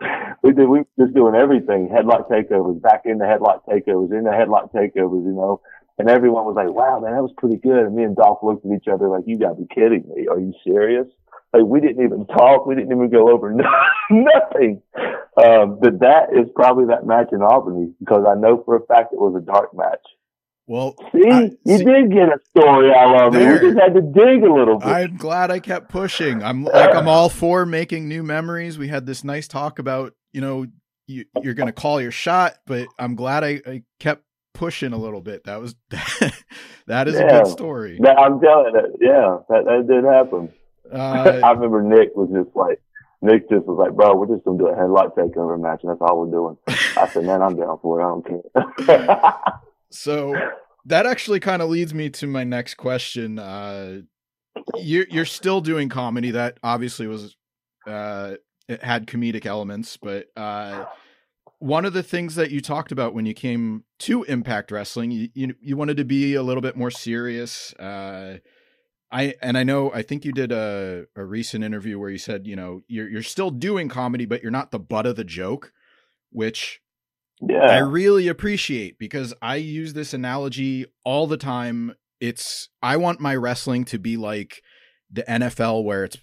we 0.42 0.52
did, 0.52 0.68
we 0.68 0.80
were 0.80 0.86
just 0.98 1.14
doing 1.14 1.34
everything. 1.34 1.88
Headlock 1.88 2.28
takeovers, 2.28 2.80
back 2.80 3.02
in 3.04 3.18
the 3.18 3.24
headlock 3.24 3.64
takeovers, 3.68 4.16
in 4.16 4.24
the 4.24 4.30
headlock 4.30 4.72
takeovers, 4.72 5.24
you 5.24 5.32
know. 5.32 5.60
And 5.98 6.08
everyone 6.08 6.44
was 6.44 6.56
like, 6.56 6.70
wow, 6.70 7.00
man, 7.00 7.12
that 7.14 7.22
was 7.22 7.34
pretty 7.36 7.56
good. 7.56 7.86
And 7.86 7.94
me 7.94 8.02
and 8.02 8.16
Dolph 8.16 8.42
looked 8.42 8.66
at 8.66 8.72
each 8.72 8.88
other 8.88 9.08
like, 9.08 9.24
you 9.26 9.38
gotta 9.38 9.54
be 9.54 9.66
kidding 9.72 10.04
me. 10.14 10.26
Are 10.26 10.40
you 10.40 10.52
serious? 10.66 11.06
Like, 11.52 11.64
we 11.64 11.80
didn't 11.80 12.04
even 12.04 12.26
talk. 12.26 12.66
We 12.66 12.74
didn't 12.74 12.92
even 12.92 13.10
go 13.10 13.30
over 13.30 13.52
nothing. 14.10 14.82
Um, 15.36 15.78
but 15.80 16.00
that 16.00 16.32
is 16.32 16.48
probably 16.54 16.86
that 16.86 17.06
match 17.06 17.28
in 17.32 17.42
Albany 17.42 17.92
because 18.00 18.24
I 18.28 18.34
know 18.34 18.62
for 18.64 18.76
a 18.76 18.86
fact 18.86 19.12
it 19.12 19.20
was 19.20 19.34
a 19.36 19.44
dark 19.44 19.74
match. 19.74 20.04
Well, 20.66 20.94
See, 21.12 21.28
I- 21.30 21.50
you 21.64 21.78
see- 21.78 21.84
did 21.84 22.12
get 22.12 22.28
a 22.28 22.38
story 22.50 22.92
out 22.94 23.26
of 23.28 23.34
it. 23.34 23.62
We 23.62 23.68
just 23.70 23.80
had 23.80 23.94
to 23.94 24.00
dig 24.00 24.42
a 24.44 24.52
little 24.52 24.78
bit. 24.78 24.86
I'm 24.88 25.16
glad 25.16 25.50
I 25.50 25.58
kept 25.58 25.88
pushing. 25.90 26.42
I'm 26.42 26.64
like 26.64 26.94
I'm 26.94 27.08
all 27.08 27.28
for 27.28 27.66
making 27.66 28.08
new 28.08 28.22
memories. 28.22 28.78
We 28.78 28.88
had 28.88 29.04
this 29.06 29.24
nice 29.24 29.48
talk 29.48 29.78
about 29.78 30.14
you 30.32 30.40
know 30.40 30.66
you, 31.08 31.24
you're 31.42 31.54
going 31.54 31.66
to 31.66 31.72
call 31.72 32.00
your 32.00 32.12
shot, 32.12 32.54
but 32.66 32.86
I'm 32.98 33.16
glad 33.16 33.42
I, 33.42 33.60
I 33.66 33.82
kept 33.98 34.22
pushing 34.54 34.92
a 34.92 34.96
little 34.96 35.20
bit. 35.20 35.44
That 35.44 35.60
was 35.60 35.74
that 36.86 37.08
is 37.08 37.18
a 37.18 37.24
good 37.26 37.46
story. 37.48 37.98
That- 38.00 38.18
I'm 38.18 38.40
telling 38.40 38.72
you, 38.74 38.96
yeah, 39.00 39.38
that, 39.48 39.64
that 39.64 39.86
did 39.88 40.04
happen. 40.04 40.48
I 40.94 41.40
Uh, 41.40 41.54
remember 41.54 41.82
Nick 41.82 42.14
was 42.14 42.28
just 42.32 42.54
like, 42.54 42.80
Nick 43.20 43.48
just 43.50 43.66
was 43.66 43.78
like, 43.78 43.92
bro, 43.96 44.14
we're 44.14 44.26
just 44.34 44.44
gonna 44.44 44.58
do 44.58 44.68
a 44.68 44.74
headlock 44.76 45.16
takeover 45.16 45.60
match, 45.60 45.80
and 45.82 45.90
that's 45.90 46.00
all 46.00 46.20
we're 46.20 46.30
doing. 46.30 46.56
I 46.96 47.08
said, 47.08 47.24
man, 47.24 47.42
I'm 47.42 47.56
down 47.56 47.78
for 47.82 48.00
it. 48.00 48.04
I 48.04 48.08
don't 48.08 48.26
care. 48.86 49.38
so 49.92 50.34
that 50.86 51.06
actually 51.06 51.40
kind 51.40 51.62
of 51.62 51.68
leads 51.68 51.94
me 51.94 52.10
to 52.10 52.26
my 52.26 52.44
next 52.44 52.74
question. 52.74 53.38
Uh, 53.38 54.00
you're 54.76 55.06
you're 55.10 55.24
still 55.24 55.60
doing 55.60 55.88
comedy. 55.88 56.30
That 56.30 56.58
obviously 56.62 57.06
was 57.06 57.36
uh, 57.86 58.34
it 58.68 58.82
had 58.82 59.06
comedic 59.06 59.46
elements, 59.46 59.96
but 59.96 60.26
uh, 60.36 60.84
one 61.58 61.84
of 61.84 61.92
the 61.92 62.02
things 62.02 62.34
that 62.34 62.50
you 62.50 62.60
talked 62.60 62.90
about 62.90 63.14
when 63.14 63.24
you 63.24 63.34
came 63.34 63.84
to 64.00 64.24
Impact 64.24 64.70
Wrestling, 64.70 65.10
you 65.10 65.28
you, 65.34 65.54
you 65.60 65.76
wanted 65.76 65.96
to 65.98 66.04
be 66.04 66.34
a 66.34 66.42
little 66.42 66.60
bit 66.60 66.76
more 66.76 66.90
serious. 66.90 67.72
Uh, 67.74 68.38
I 69.10 69.34
and 69.40 69.56
I 69.56 69.62
know 69.62 69.92
I 69.92 70.02
think 70.02 70.24
you 70.24 70.32
did 70.32 70.52
a, 70.52 71.04
a 71.14 71.24
recent 71.24 71.62
interview 71.62 71.98
where 71.98 72.10
you 72.10 72.18
said 72.18 72.46
you 72.46 72.56
know 72.56 72.82
you're 72.88 73.08
you're 73.08 73.22
still 73.22 73.50
doing 73.50 73.88
comedy, 73.88 74.26
but 74.26 74.42
you're 74.42 74.50
not 74.50 74.70
the 74.70 74.80
butt 74.80 75.06
of 75.06 75.16
the 75.16 75.24
joke, 75.24 75.72
which 76.30 76.80
I 77.50 77.78
really 77.78 78.28
appreciate 78.28 78.98
because 78.98 79.34
I 79.42 79.56
use 79.56 79.94
this 79.94 80.14
analogy 80.14 80.86
all 81.04 81.26
the 81.26 81.36
time. 81.36 81.94
It's 82.20 82.68
I 82.82 82.96
want 82.96 83.20
my 83.20 83.34
wrestling 83.34 83.84
to 83.86 83.98
be 83.98 84.16
like 84.16 84.62
the 85.10 85.24
NFL 85.24 85.84
where 85.84 86.04
it's 86.04 86.16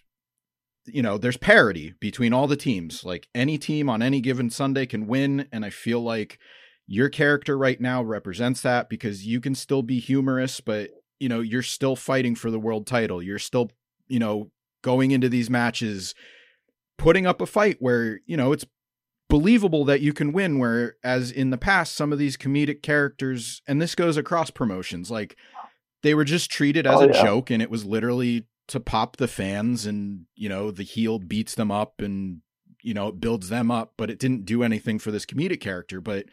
you 0.85 1.03
know, 1.03 1.19
there's 1.19 1.38
parity 1.38 1.93
between 1.99 2.33
all 2.33 2.47
the 2.47 2.55
teams. 2.55 3.03
Like 3.03 3.27
any 3.35 3.57
team 3.57 3.89
on 3.89 4.01
any 4.01 4.21
given 4.21 4.49
Sunday 4.49 4.85
can 4.85 5.07
win 5.07 5.47
and 5.51 5.63
I 5.63 5.69
feel 5.69 6.01
like 6.01 6.39
your 6.88 7.09
character 7.09 7.57
right 7.57 7.79
now 7.79 8.01
represents 8.01 8.61
that 8.61 8.89
because 8.89 9.25
you 9.25 9.39
can 9.39 9.53
still 9.53 9.83
be 9.83 9.99
humorous 9.99 10.59
but 10.61 10.89
you 11.19 11.27
know, 11.27 11.41
you're 11.41 11.61
still 11.61 11.95
fighting 11.95 12.33
for 12.33 12.49
the 12.49 12.59
world 12.59 12.88
title. 12.88 13.21
You're 13.21 13.39
still, 13.39 13.71
you 14.07 14.19
know, 14.19 14.51
going 14.81 15.11
into 15.11 15.27
these 15.29 15.49
matches 15.49 16.15
putting 16.97 17.27
up 17.27 17.41
a 17.41 17.45
fight 17.45 17.77
where, 17.79 18.19
you 18.25 18.38
know, 18.38 18.53
it's 18.53 18.65
believable 19.29 19.86
that 19.86 20.01
you 20.01 20.12
can 20.12 20.31
win 20.33 20.59
whereas 20.59 21.31
in 21.31 21.51
the 21.51 21.57
past 21.57 21.95
some 21.95 22.12
of 22.12 22.19
these 22.19 22.36
comedic 22.36 22.81
characters 22.81 23.62
and 23.67 23.81
this 23.81 23.95
goes 23.95 24.17
across 24.17 24.50
promotions 24.50 25.09
like 25.12 25.38
they 26.03 26.13
were 26.13 26.24
just 26.25 26.50
treated 26.51 26.88
as 26.88 27.00
Oh, 27.00 27.03
a 27.03 27.07
yeah. 27.13 27.24
joke 27.24 27.50
and 27.50 27.62
it 27.62 27.69
was 27.69 27.86
literally 27.86 28.48
to 28.67 28.79
pop 28.79 29.17
the 29.17 29.27
fans 29.27 29.86
and 29.86 30.25
you 30.36 30.50
know 30.50 30.71
the 30.71 30.83
heel 30.83 31.19
beats 31.19 31.55
them 31.55 31.71
up 31.71 32.01
and 32.01 32.41
you 32.81 32.93
know 32.93 33.09
it 33.09 33.19
builds 33.19 33.50
them 33.50 33.69
up 33.71 33.93
but 33.98 34.09
it 34.09 34.19
didn't 34.19 34.45
do 34.45 34.63
anything 34.63 34.98
for 35.00 35.12
this 35.12 35.25
comedic 35.25 35.59
character 35.59 36.01
but 36.01 36.25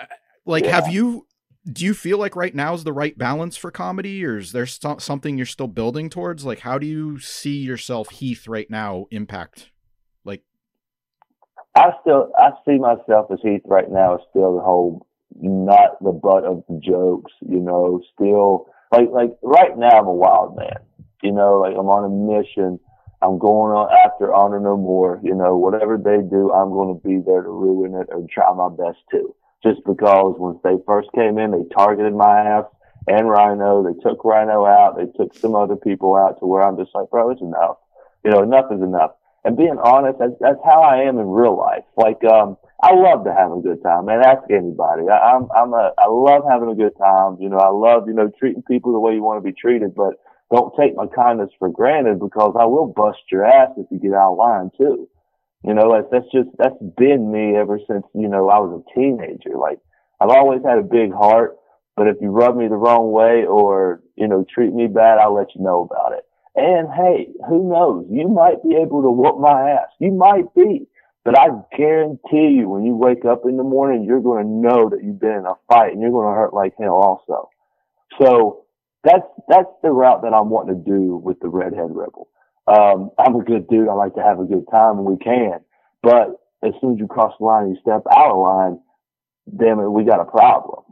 uh, 0.00 0.04
like 0.46 0.64
Yeah. 0.64 0.80
have 0.80 0.88
you 0.92 1.26
do 1.72 1.84
you 1.84 1.94
feel 1.94 2.18
like 2.18 2.34
right 2.36 2.54
now 2.54 2.74
is 2.74 2.84
the 2.84 2.92
right 2.92 3.16
balance 3.18 3.56
for 3.56 3.70
comedy 3.70 4.24
or 4.24 4.38
is 4.38 4.52
there 4.52 4.66
so- 4.66 4.98
something 4.98 5.36
you're 5.36 5.46
still 5.46 5.68
building 5.68 6.08
towards 6.10 6.44
like 6.44 6.60
how 6.60 6.78
do 6.78 6.86
you 6.86 7.18
see 7.18 7.56
yourself 7.56 8.10
heath 8.10 8.46
right 8.46 8.68
now 8.70 9.06
impact 9.10 9.70
I 11.74 11.90
still 12.00 12.30
I 12.36 12.50
see 12.64 12.78
myself 12.78 13.30
as 13.30 13.38
Heath 13.42 13.62
right 13.64 13.90
now 13.90 14.16
as 14.16 14.20
still 14.30 14.56
the 14.56 14.62
whole 14.62 15.06
not 15.40 16.02
the 16.02 16.12
butt 16.12 16.44
of 16.44 16.62
the 16.68 16.78
jokes, 16.82 17.32
you 17.40 17.60
know, 17.60 18.02
still 18.14 18.66
like 18.92 19.08
like 19.10 19.32
right 19.42 19.76
now 19.76 19.98
I'm 19.98 20.06
a 20.06 20.12
wild 20.12 20.56
man. 20.56 20.78
You 21.22 21.32
know, 21.32 21.60
like 21.60 21.72
I'm 21.72 21.88
on 21.88 22.04
a 22.04 22.42
mission. 22.42 22.78
I'm 23.22 23.38
going 23.38 23.70
on 23.70 23.88
after 24.04 24.34
Honor 24.34 24.58
No 24.58 24.76
More. 24.76 25.20
You 25.22 25.34
know, 25.34 25.56
whatever 25.56 25.96
they 25.96 26.18
do, 26.28 26.52
I'm 26.52 26.70
going 26.70 26.98
to 26.98 27.00
be 27.06 27.22
there 27.24 27.42
to 27.42 27.48
ruin 27.48 27.94
it 27.94 28.08
or 28.10 28.26
try 28.28 28.52
my 28.52 28.68
best 28.68 28.98
to. 29.12 29.34
Just 29.62 29.80
because 29.86 30.34
when 30.38 30.58
they 30.64 30.82
first 30.84 31.08
came 31.14 31.38
in, 31.38 31.52
they 31.52 31.62
targeted 31.72 32.14
my 32.14 32.40
ass 32.40 32.64
and 33.06 33.30
Rhino. 33.30 33.84
They 33.86 33.94
took 34.02 34.24
Rhino 34.24 34.66
out. 34.66 34.96
They 34.98 35.06
took 35.16 35.34
some 35.38 35.54
other 35.54 35.76
people 35.76 36.16
out 36.16 36.40
to 36.40 36.46
where 36.46 36.62
I'm 36.62 36.76
just 36.76 36.90
like, 36.94 37.10
bro, 37.10 37.30
it's 37.30 37.40
enough. 37.40 37.78
You 38.24 38.32
know, 38.32 38.42
enough 38.42 38.72
is 38.72 38.82
enough. 38.82 39.12
And 39.44 39.56
being 39.56 39.76
honest, 39.82 40.18
that's, 40.20 40.38
that's 40.40 40.60
how 40.64 40.82
I 40.82 41.02
am 41.02 41.18
in 41.18 41.26
real 41.26 41.58
life. 41.58 41.82
Like, 41.96 42.22
um, 42.24 42.56
I 42.82 42.94
love 42.94 43.24
to 43.24 43.34
have 43.34 43.50
a 43.50 43.60
good 43.60 43.82
time, 43.82 44.06
man. 44.06 44.22
Ask 44.24 44.42
anybody. 44.50 45.08
I, 45.08 45.34
I'm, 45.34 45.48
I'm 45.54 45.72
a, 45.72 45.92
I 45.98 46.06
love 46.08 46.42
having 46.48 46.70
a 46.70 46.74
good 46.74 46.96
time. 46.96 47.38
You 47.40 47.48
know, 47.48 47.58
I 47.58 47.70
love, 47.70 48.04
you 48.06 48.14
know, 48.14 48.30
treating 48.38 48.62
people 48.62 48.92
the 48.92 49.00
way 49.00 49.14
you 49.14 49.22
want 49.22 49.42
to 49.42 49.46
be 49.48 49.54
treated, 49.54 49.94
but 49.94 50.14
don't 50.52 50.72
take 50.78 50.94
my 50.94 51.06
kindness 51.06 51.50
for 51.58 51.68
granted 51.68 52.20
because 52.20 52.54
I 52.58 52.66
will 52.66 52.86
bust 52.86 53.18
your 53.30 53.44
ass 53.44 53.70
if 53.76 53.86
you 53.90 53.98
get 53.98 54.14
out 54.14 54.32
of 54.32 54.38
line 54.38 54.70
too. 54.78 55.08
You 55.64 55.74
know, 55.74 55.92
that's, 55.92 56.08
that's 56.10 56.32
just, 56.32 56.48
that's 56.58 56.78
been 56.96 57.30
me 57.30 57.56
ever 57.56 57.80
since, 57.88 58.04
you 58.14 58.28
know, 58.28 58.48
I 58.48 58.58
was 58.58 58.82
a 58.82 58.94
teenager. 58.94 59.56
Like, 59.58 59.78
I've 60.20 60.30
always 60.30 60.60
had 60.64 60.78
a 60.78 60.82
big 60.82 61.12
heart, 61.12 61.56
but 61.96 62.06
if 62.06 62.16
you 62.20 62.30
rub 62.30 62.56
me 62.56 62.68
the 62.68 62.76
wrong 62.76 63.10
way 63.10 63.44
or, 63.44 64.02
you 64.16 64.28
know, 64.28 64.44
treat 64.52 64.72
me 64.72 64.86
bad, 64.86 65.18
I'll 65.18 65.34
let 65.34 65.54
you 65.54 65.62
know 65.62 65.82
about 65.82 66.12
it. 66.12 66.24
And 66.54 66.88
hey, 66.92 67.28
who 67.48 67.70
knows? 67.70 68.06
You 68.10 68.28
might 68.28 68.62
be 68.62 68.76
able 68.76 69.02
to 69.02 69.10
whoop 69.10 69.38
my 69.40 69.70
ass. 69.70 69.88
You 69.98 70.12
might 70.12 70.54
be. 70.54 70.86
But 71.24 71.38
I 71.38 71.48
guarantee 71.76 72.58
you, 72.58 72.68
when 72.68 72.84
you 72.84 72.96
wake 72.96 73.24
up 73.24 73.42
in 73.44 73.56
the 73.56 73.62
morning, 73.62 74.04
you're 74.04 74.20
going 74.20 74.44
to 74.44 74.50
know 74.50 74.90
that 74.90 75.02
you've 75.02 75.20
been 75.20 75.38
in 75.38 75.46
a 75.46 75.54
fight 75.68 75.92
and 75.92 76.02
you're 76.02 76.10
going 76.10 76.26
to 76.26 76.34
hurt 76.34 76.52
like 76.52 76.74
hell 76.78 76.96
also. 76.96 77.48
So 78.20 78.64
that's, 79.04 79.26
that's 79.48 79.70
the 79.82 79.90
route 79.90 80.22
that 80.22 80.34
I'm 80.34 80.50
wanting 80.50 80.76
to 80.84 80.90
do 80.90 81.16
with 81.16 81.38
the 81.40 81.48
Redhead 81.48 81.90
Rebel. 81.94 82.28
Um, 82.66 83.10
I'm 83.18 83.36
a 83.36 83.44
good 83.44 83.68
dude. 83.68 83.88
I 83.88 83.94
like 83.94 84.14
to 84.16 84.22
have 84.22 84.40
a 84.40 84.44
good 84.44 84.66
time 84.70 84.98
and 84.98 85.06
we 85.06 85.16
can. 85.16 85.60
But 86.02 86.40
as 86.62 86.72
soon 86.80 86.94
as 86.94 86.98
you 86.98 87.06
cross 87.06 87.34
the 87.38 87.44
line 87.44 87.64
and 87.64 87.76
you 87.76 87.80
step 87.80 88.02
out 88.10 88.32
of 88.32 88.38
line, 88.38 88.80
damn 89.56 89.78
it, 89.78 89.88
we 89.88 90.04
got 90.04 90.20
a 90.20 90.24
problem. 90.24 90.84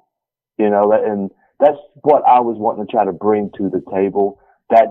You 0.58 0.70
know, 0.70 0.92
and 0.92 1.30
that's 1.58 1.78
what 2.02 2.22
I 2.26 2.40
was 2.40 2.56
wanting 2.56 2.86
to 2.86 2.90
try 2.90 3.04
to 3.04 3.12
bring 3.12 3.50
to 3.58 3.68
the 3.68 3.82
table 3.92 4.40
that's 4.70 4.90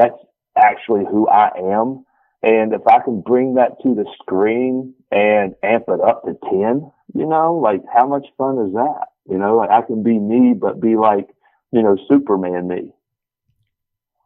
that's 0.00 0.18
actually 0.56 1.04
who 1.04 1.28
I 1.28 1.50
am. 1.58 2.04
And 2.42 2.72
if 2.72 2.86
I 2.86 3.00
can 3.00 3.20
bring 3.20 3.54
that 3.54 3.82
to 3.82 3.94
the 3.94 4.06
screen 4.22 4.94
and 5.10 5.54
amp 5.62 5.84
it 5.88 6.00
up 6.00 6.24
to 6.24 6.38
10, 6.50 6.90
you 7.14 7.26
know, 7.26 7.60
like 7.62 7.82
how 7.92 8.06
much 8.06 8.26
fun 8.38 8.58
is 8.66 8.72
that? 8.72 9.08
You 9.28 9.36
know, 9.36 9.56
like 9.56 9.68
I 9.70 9.82
can 9.82 10.02
be 10.02 10.18
me, 10.18 10.54
but 10.54 10.80
be 10.80 10.96
like, 10.96 11.28
you 11.70 11.82
know, 11.82 11.98
Superman 12.08 12.66
me. 12.66 12.94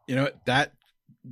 You 0.07 0.15
know, 0.15 0.29
that 0.45 0.71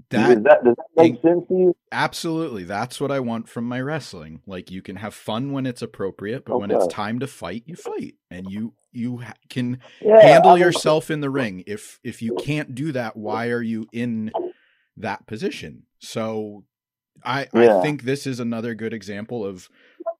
that, 0.10 0.28
does 0.28 0.44
that, 0.44 0.64
does 0.64 0.76
that 0.76 0.86
make 0.98 1.16
it, 1.16 1.22
sense 1.22 1.48
to 1.48 1.54
you? 1.54 1.76
Absolutely. 1.92 2.64
That's 2.64 3.00
what 3.00 3.12
I 3.12 3.20
want 3.20 3.48
from 3.48 3.66
my 3.66 3.80
wrestling. 3.80 4.42
Like 4.46 4.72
you 4.72 4.82
can 4.82 4.98
have 4.98 5.14
fun 5.14 5.52
when 5.52 5.66
it's 5.66 5.82
appropriate, 5.82 6.46
but 6.46 6.56
okay. 6.56 6.62
when 6.62 6.72
it's 6.72 6.88
time 6.88 7.20
to 7.20 7.28
fight, 7.28 7.64
you 7.66 7.76
fight 7.76 8.16
and 8.30 8.50
you 8.50 8.74
you 8.94 9.24
can 9.50 9.80
yeah, 10.02 10.22
handle 10.22 10.58
yourself 10.58 11.12
in 11.12 11.22
the 11.22 11.30
ring. 11.30 11.64
If 11.68 12.00
if 12.04 12.22
you 12.22 12.36
can't 12.36 12.76
do 12.76 12.92
that, 12.92 13.16
why 13.16 13.50
are 13.50 13.62
you 13.62 13.88
in 13.92 14.32
that 14.98 15.26
position? 15.28 15.84
So 16.00 16.64
I 17.24 17.48
yeah. 17.54 17.78
I 17.78 17.82
think 17.82 18.04
this 18.04 18.28
is 18.28 18.40
another 18.40 18.76
good 18.76 18.94
example 18.94 19.46
of 19.46 19.70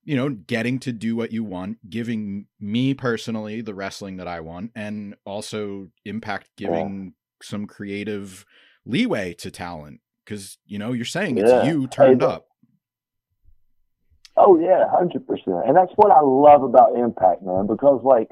you 0.04 0.16
know 0.16 0.30
getting 0.30 0.80
to 0.80 0.92
do 0.92 1.16
what 1.16 1.32
you 1.32 1.44
want, 1.44 1.90
giving 1.90 2.48
me 2.60 2.94
personally 2.94 3.62
the 3.62 3.74
wrestling 3.74 4.18
that 4.18 4.28
I 4.28 4.40
want 4.40 4.72
and 4.76 5.16
also 5.26 5.90
impact 6.06 6.50
giving 6.58 7.06
yeah. 7.06 7.48
some 7.48 7.68
creative 7.68 8.46
leeway 8.86 9.34
to 9.36 9.50
talent 9.52 10.02
because 10.26 10.58
you 10.66 10.80
know 10.80 10.92
you're 10.92 11.06
saying 11.06 11.38
it's 11.38 11.68
you 11.68 11.88
turned 11.88 12.22
hey, 12.22 12.28
up. 12.28 12.48
Oh 14.36 14.60
yeah, 14.60 14.90
hundred 14.90 15.28
percent, 15.28 15.68
and 15.68 15.76
that's 15.76 15.92
what 15.96 16.12
I 16.12 16.22
love 16.22 16.64
about 16.64 16.98
Impact, 16.98 17.44
man. 17.44 17.68
Because 17.68 18.02
like, 18.04 18.32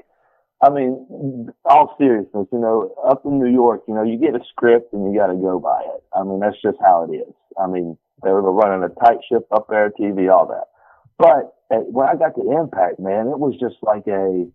I 0.62 0.70
mean, 0.70 1.48
all 1.64 1.96
seriousness, 1.98 2.46
you 2.52 2.58
know, 2.58 2.94
up 3.04 3.22
in 3.24 3.40
New 3.40 3.50
York, 3.50 3.82
you 3.88 3.94
know, 3.94 4.04
you 4.04 4.16
get 4.16 4.36
a 4.36 4.44
script 4.48 4.92
and 4.92 5.12
you 5.12 5.18
got 5.18 5.26
to 5.26 5.34
go 5.34 5.58
by 5.58 5.80
it. 5.82 6.04
I 6.14 6.22
mean, 6.22 6.38
that's 6.38 6.60
just 6.62 6.78
how 6.80 7.08
it 7.10 7.14
is. 7.14 7.34
I 7.60 7.66
mean, 7.66 7.98
they 8.22 8.30
were 8.30 8.52
running 8.52 8.84
a 8.84 9.04
tight 9.04 9.18
ship 9.28 9.46
up 9.50 9.66
there, 9.68 9.90
TV, 9.90 10.32
all 10.32 10.46
that. 10.46 10.68
But 11.18 11.56
eh, 11.74 11.82
when 11.90 12.08
I 12.08 12.14
got 12.14 12.36
to 12.36 12.60
Impact, 12.60 13.00
man, 13.00 13.26
it 13.26 13.38
was 13.38 13.58
just 13.58 13.76
like 13.82 14.06
a, 14.06 14.46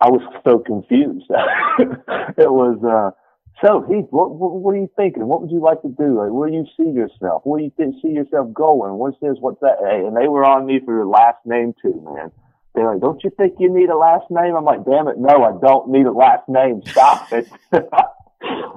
I 0.00 0.10
was 0.10 0.22
so 0.44 0.58
confused. 0.58 1.26
it 1.78 2.50
was. 2.50 2.82
uh 2.82 3.16
so, 3.64 3.80
Heath, 3.88 4.04
what, 4.10 4.34
what, 4.34 4.52
what, 4.60 4.74
are 4.74 4.76
you 4.76 4.90
thinking? 4.96 5.26
What 5.26 5.40
would 5.40 5.50
you 5.50 5.62
like 5.62 5.80
to 5.80 5.88
do? 5.88 6.20
Like, 6.20 6.30
where 6.30 6.50
do 6.50 6.54
you 6.54 6.66
see 6.76 6.90
yourself? 6.92 7.40
Where 7.44 7.58
do 7.58 7.64
you 7.64 7.92
see 8.02 8.08
yourself 8.08 8.52
going? 8.52 8.98
What's 8.98 9.16
this? 9.22 9.36
What's 9.40 9.60
that? 9.60 9.78
Hey, 9.80 10.04
and 10.04 10.14
they 10.14 10.28
were 10.28 10.44
on 10.44 10.66
me 10.66 10.78
for 10.84 10.94
your 10.94 11.06
last 11.06 11.38
name 11.46 11.72
too, 11.80 12.04
man. 12.04 12.30
They're 12.76 12.92
like, 12.92 13.00
don't 13.00 13.24
you 13.24 13.30
think 13.30 13.54
you 13.58 13.72
need 13.72 13.88
a 13.88 13.96
last 13.96 14.26
name? 14.30 14.54
I'm 14.54 14.64
like, 14.64 14.84
damn 14.84 15.08
it, 15.08 15.16
no, 15.16 15.42
I 15.42 15.52
don't 15.66 15.88
need 15.88 16.04
a 16.04 16.12
last 16.12 16.46
name. 16.46 16.82
Stop 16.86 17.32
it. 17.32 17.48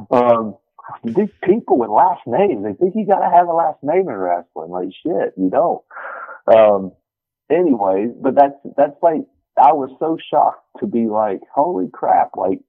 um, 0.09 0.55
these 1.03 1.29
people 1.43 1.77
with 1.77 1.89
last 1.89 2.21
names, 2.25 2.63
they 2.63 2.73
think 2.73 2.95
you 2.95 3.05
got 3.05 3.19
to 3.19 3.29
have 3.29 3.49
a 3.49 3.53
last 3.53 3.83
name 3.83 4.07
in 4.07 4.15
wrestling. 4.15 4.71
Like, 4.71 4.87
shit, 5.03 5.33
you 5.35 5.49
don't. 5.49 5.83
Um, 6.47 6.93
anyways, 7.49 8.11
but 8.21 8.35
that's 8.35 8.55
that's 8.77 8.95
like 9.03 9.21
I 9.57 9.73
was 9.73 9.89
so 9.99 10.17
shocked 10.31 10.65
to 10.79 10.87
be 10.87 11.07
like, 11.07 11.41
holy 11.53 11.89
crap! 11.91 12.37
Like 12.37 12.59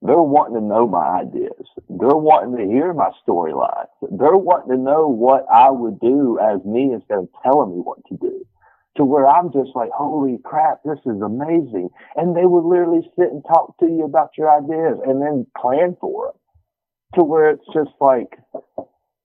they're 0.00 0.16
wanting 0.16 0.54
to 0.54 0.66
know 0.66 0.88
my 0.88 1.20
ideas. 1.20 1.68
They're 1.90 2.16
wanting 2.16 2.56
to 2.56 2.72
hear 2.72 2.94
my 2.94 3.10
storylines. 3.28 3.92
They're 4.00 4.36
wanting 4.36 4.76
to 4.76 4.82
know 4.82 5.06
what 5.06 5.44
I 5.52 5.70
would 5.70 6.00
do 6.00 6.38
as 6.40 6.64
me 6.64 6.92
instead 6.94 7.18
of 7.18 7.28
telling 7.42 7.76
me 7.76 7.82
what 7.82 7.98
to 8.06 8.16
do. 8.16 8.46
To 8.96 9.04
where 9.04 9.26
I'm 9.26 9.50
just 9.52 9.70
like, 9.74 9.90
holy 9.90 10.38
crap, 10.44 10.82
this 10.84 10.98
is 11.06 11.22
amazing. 11.22 11.88
And 12.14 12.36
they 12.36 12.44
would 12.44 12.64
literally 12.64 13.00
sit 13.18 13.32
and 13.32 13.42
talk 13.48 13.78
to 13.78 13.86
you 13.86 14.04
about 14.04 14.36
your 14.36 14.50
ideas 14.50 14.98
and 15.06 15.22
then 15.22 15.46
plan 15.56 15.96
for 15.98 16.28
it 16.28 17.16
To 17.16 17.24
where 17.24 17.50
it's 17.50 17.64
just 17.72 17.92
like, 18.00 18.36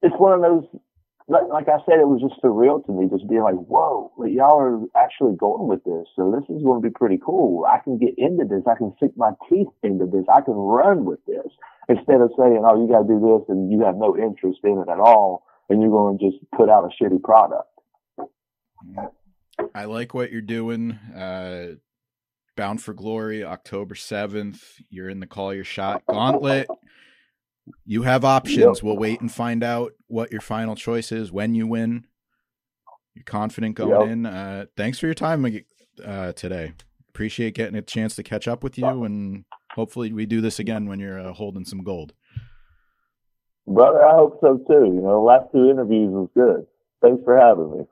it's 0.01 0.15
one 0.17 0.33
of 0.33 0.41
those 0.41 0.63
like 1.27 1.67
I 1.67 1.83
said, 1.85 1.99
it 1.99 2.07
was 2.07 2.21
just 2.21 2.41
surreal 2.41 2.85
to 2.85 2.91
me, 2.91 3.09
just 3.09 3.27
being 3.27 3.43
like, 3.43 3.55
"Whoa, 3.55 4.11
like, 4.17 4.31
y'all 4.31 4.59
are 4.59 4.79
actually 4.95 5.35
going 5.35 5.67
with 5.67 5.83
this, 5.83 6.07
so 6.15 6.31
this 6.31 6.47
is 6.49 6.63
going 6.63 6.81
to 6.81 6.87
be 6.87 6.93
pretty 6.93 7.19
cool. 7.23 7.65
I 7.65 7.79
can 7.79 7.97
get 7.97 8.13
into 8.17 8.45
this. 8.45 8.63
I 8.65 8.75
can 8.75 8.93
sink 8.99 9.17
my 9.17 9.31
teeth 9.49 9.67
into 9.83 10.05
this. 10.05 10.23
I 10.33 10.39
can 10.41 10.53
run 10.53 11.03
with 11.03 11.19
this 11.25 11.47
instead 11.89 12.21
of 12.21 12.31
saying, 12.37 12.63
"Oh, 12.63 12.79
you 12.79 12.87
got 12.87 13.03
to 13.03 13.07
do 13.07 13.19
this," 13.19 13.49
and 13.49 13.69
you 13.71 13.81
have 13.83 13.97
no 13.97 14.15
interest 14.15 14.59
in 14.63 14.79
it 14.79 14.89
at 14.89 14.99
all, 14.99 15.43
and 15.69 15.81
you're 15.81 15.91
going 15.91 16.17
to 16.17 16.31
just 16.31 16.39
put 16.51 16.69
out 16.69 16.85
a 16.87 17.03
shitty 17.03 17.21
product. 17.21 17.67
I 19.75 19.85
like 19.85 20.13
what 20.13 20.31
you're 20.31 20.41
doing. 20.41 20.91
Uh, 21.15 21.75
Bound 22.55 22.81
for 22.81 22.93
Glory, 22.93 23.43
October 23.43 23.95
seventh. 23.95 24.63
You're 24.89 25.09
in 25.09 25.19
the 25.19 25.27
Call 25.27 25.53
Your 25.53 25.63
Shot 25.63 26.03
Gauntlet 26.07 26.67
you 27.85 28.03
have 28.03 28.25
options. 28.25 28.77
Yep. 28.77 28.83
We'll 28.83 28.97
wait 28.97 29.21
and 29.21 29.31
find 29.31 29.63
out 29.63 29.93
what 30.07 30.31
your 30.31 30.41
final 30.41 30.75
choice 30.75 31.11
is 31.11 31.31
when 31.31 31.55
you 31.55 31.67
win. 31.67 32.05
You're 33.15 33.23
confident 33.23 33.75
going 33.75 34.01
yep. 34.01 34.09
in. 34.09 34.25
Uh, 34.25 34.65
thanks 34.75 34.99
for 34.99 35.07
your 35.07 35.15
time 35.15 35.45
uh, 36.05 36.33
today. 36.33 36.73
Appreciate 37.09 37.55
getting 37.55 37.75
a 37.75 37.81
chance 37.81 38.15
to 38.15 38.23
catch 38.23 38.47
up 38.47 38.63
with 38.63 38.77
you, 38.77 39.03
and 39.03 39.43
hopefully 39.71 40.13
we 40.13 40.25
do 40.25 40.39
this 40.39 40.59
again 40.59 40.87
when 40.87 40.99
you're 40.99 41.19
uh, 41.19 41.33
holding 41.33 41.65
some 41.65 41.83
gold. 41.83 42.13
Brother, 43.65 44.05
I 44.05 44.11
hope 44.11 44.37
so 44.39 44.57
too. 44.67 44.85
You 44.85 45.01
know, 45.01 45.13
the 45.13 45.25
last 45.25 45.51
two 45.51 45.69
interviews 45.69 46.11
was 46.11 46.29
good. 46.35 46.67
Thanks 47.01 47.23
for 47.23 47.37
having 47.37 47.71
me. 47.71 47.85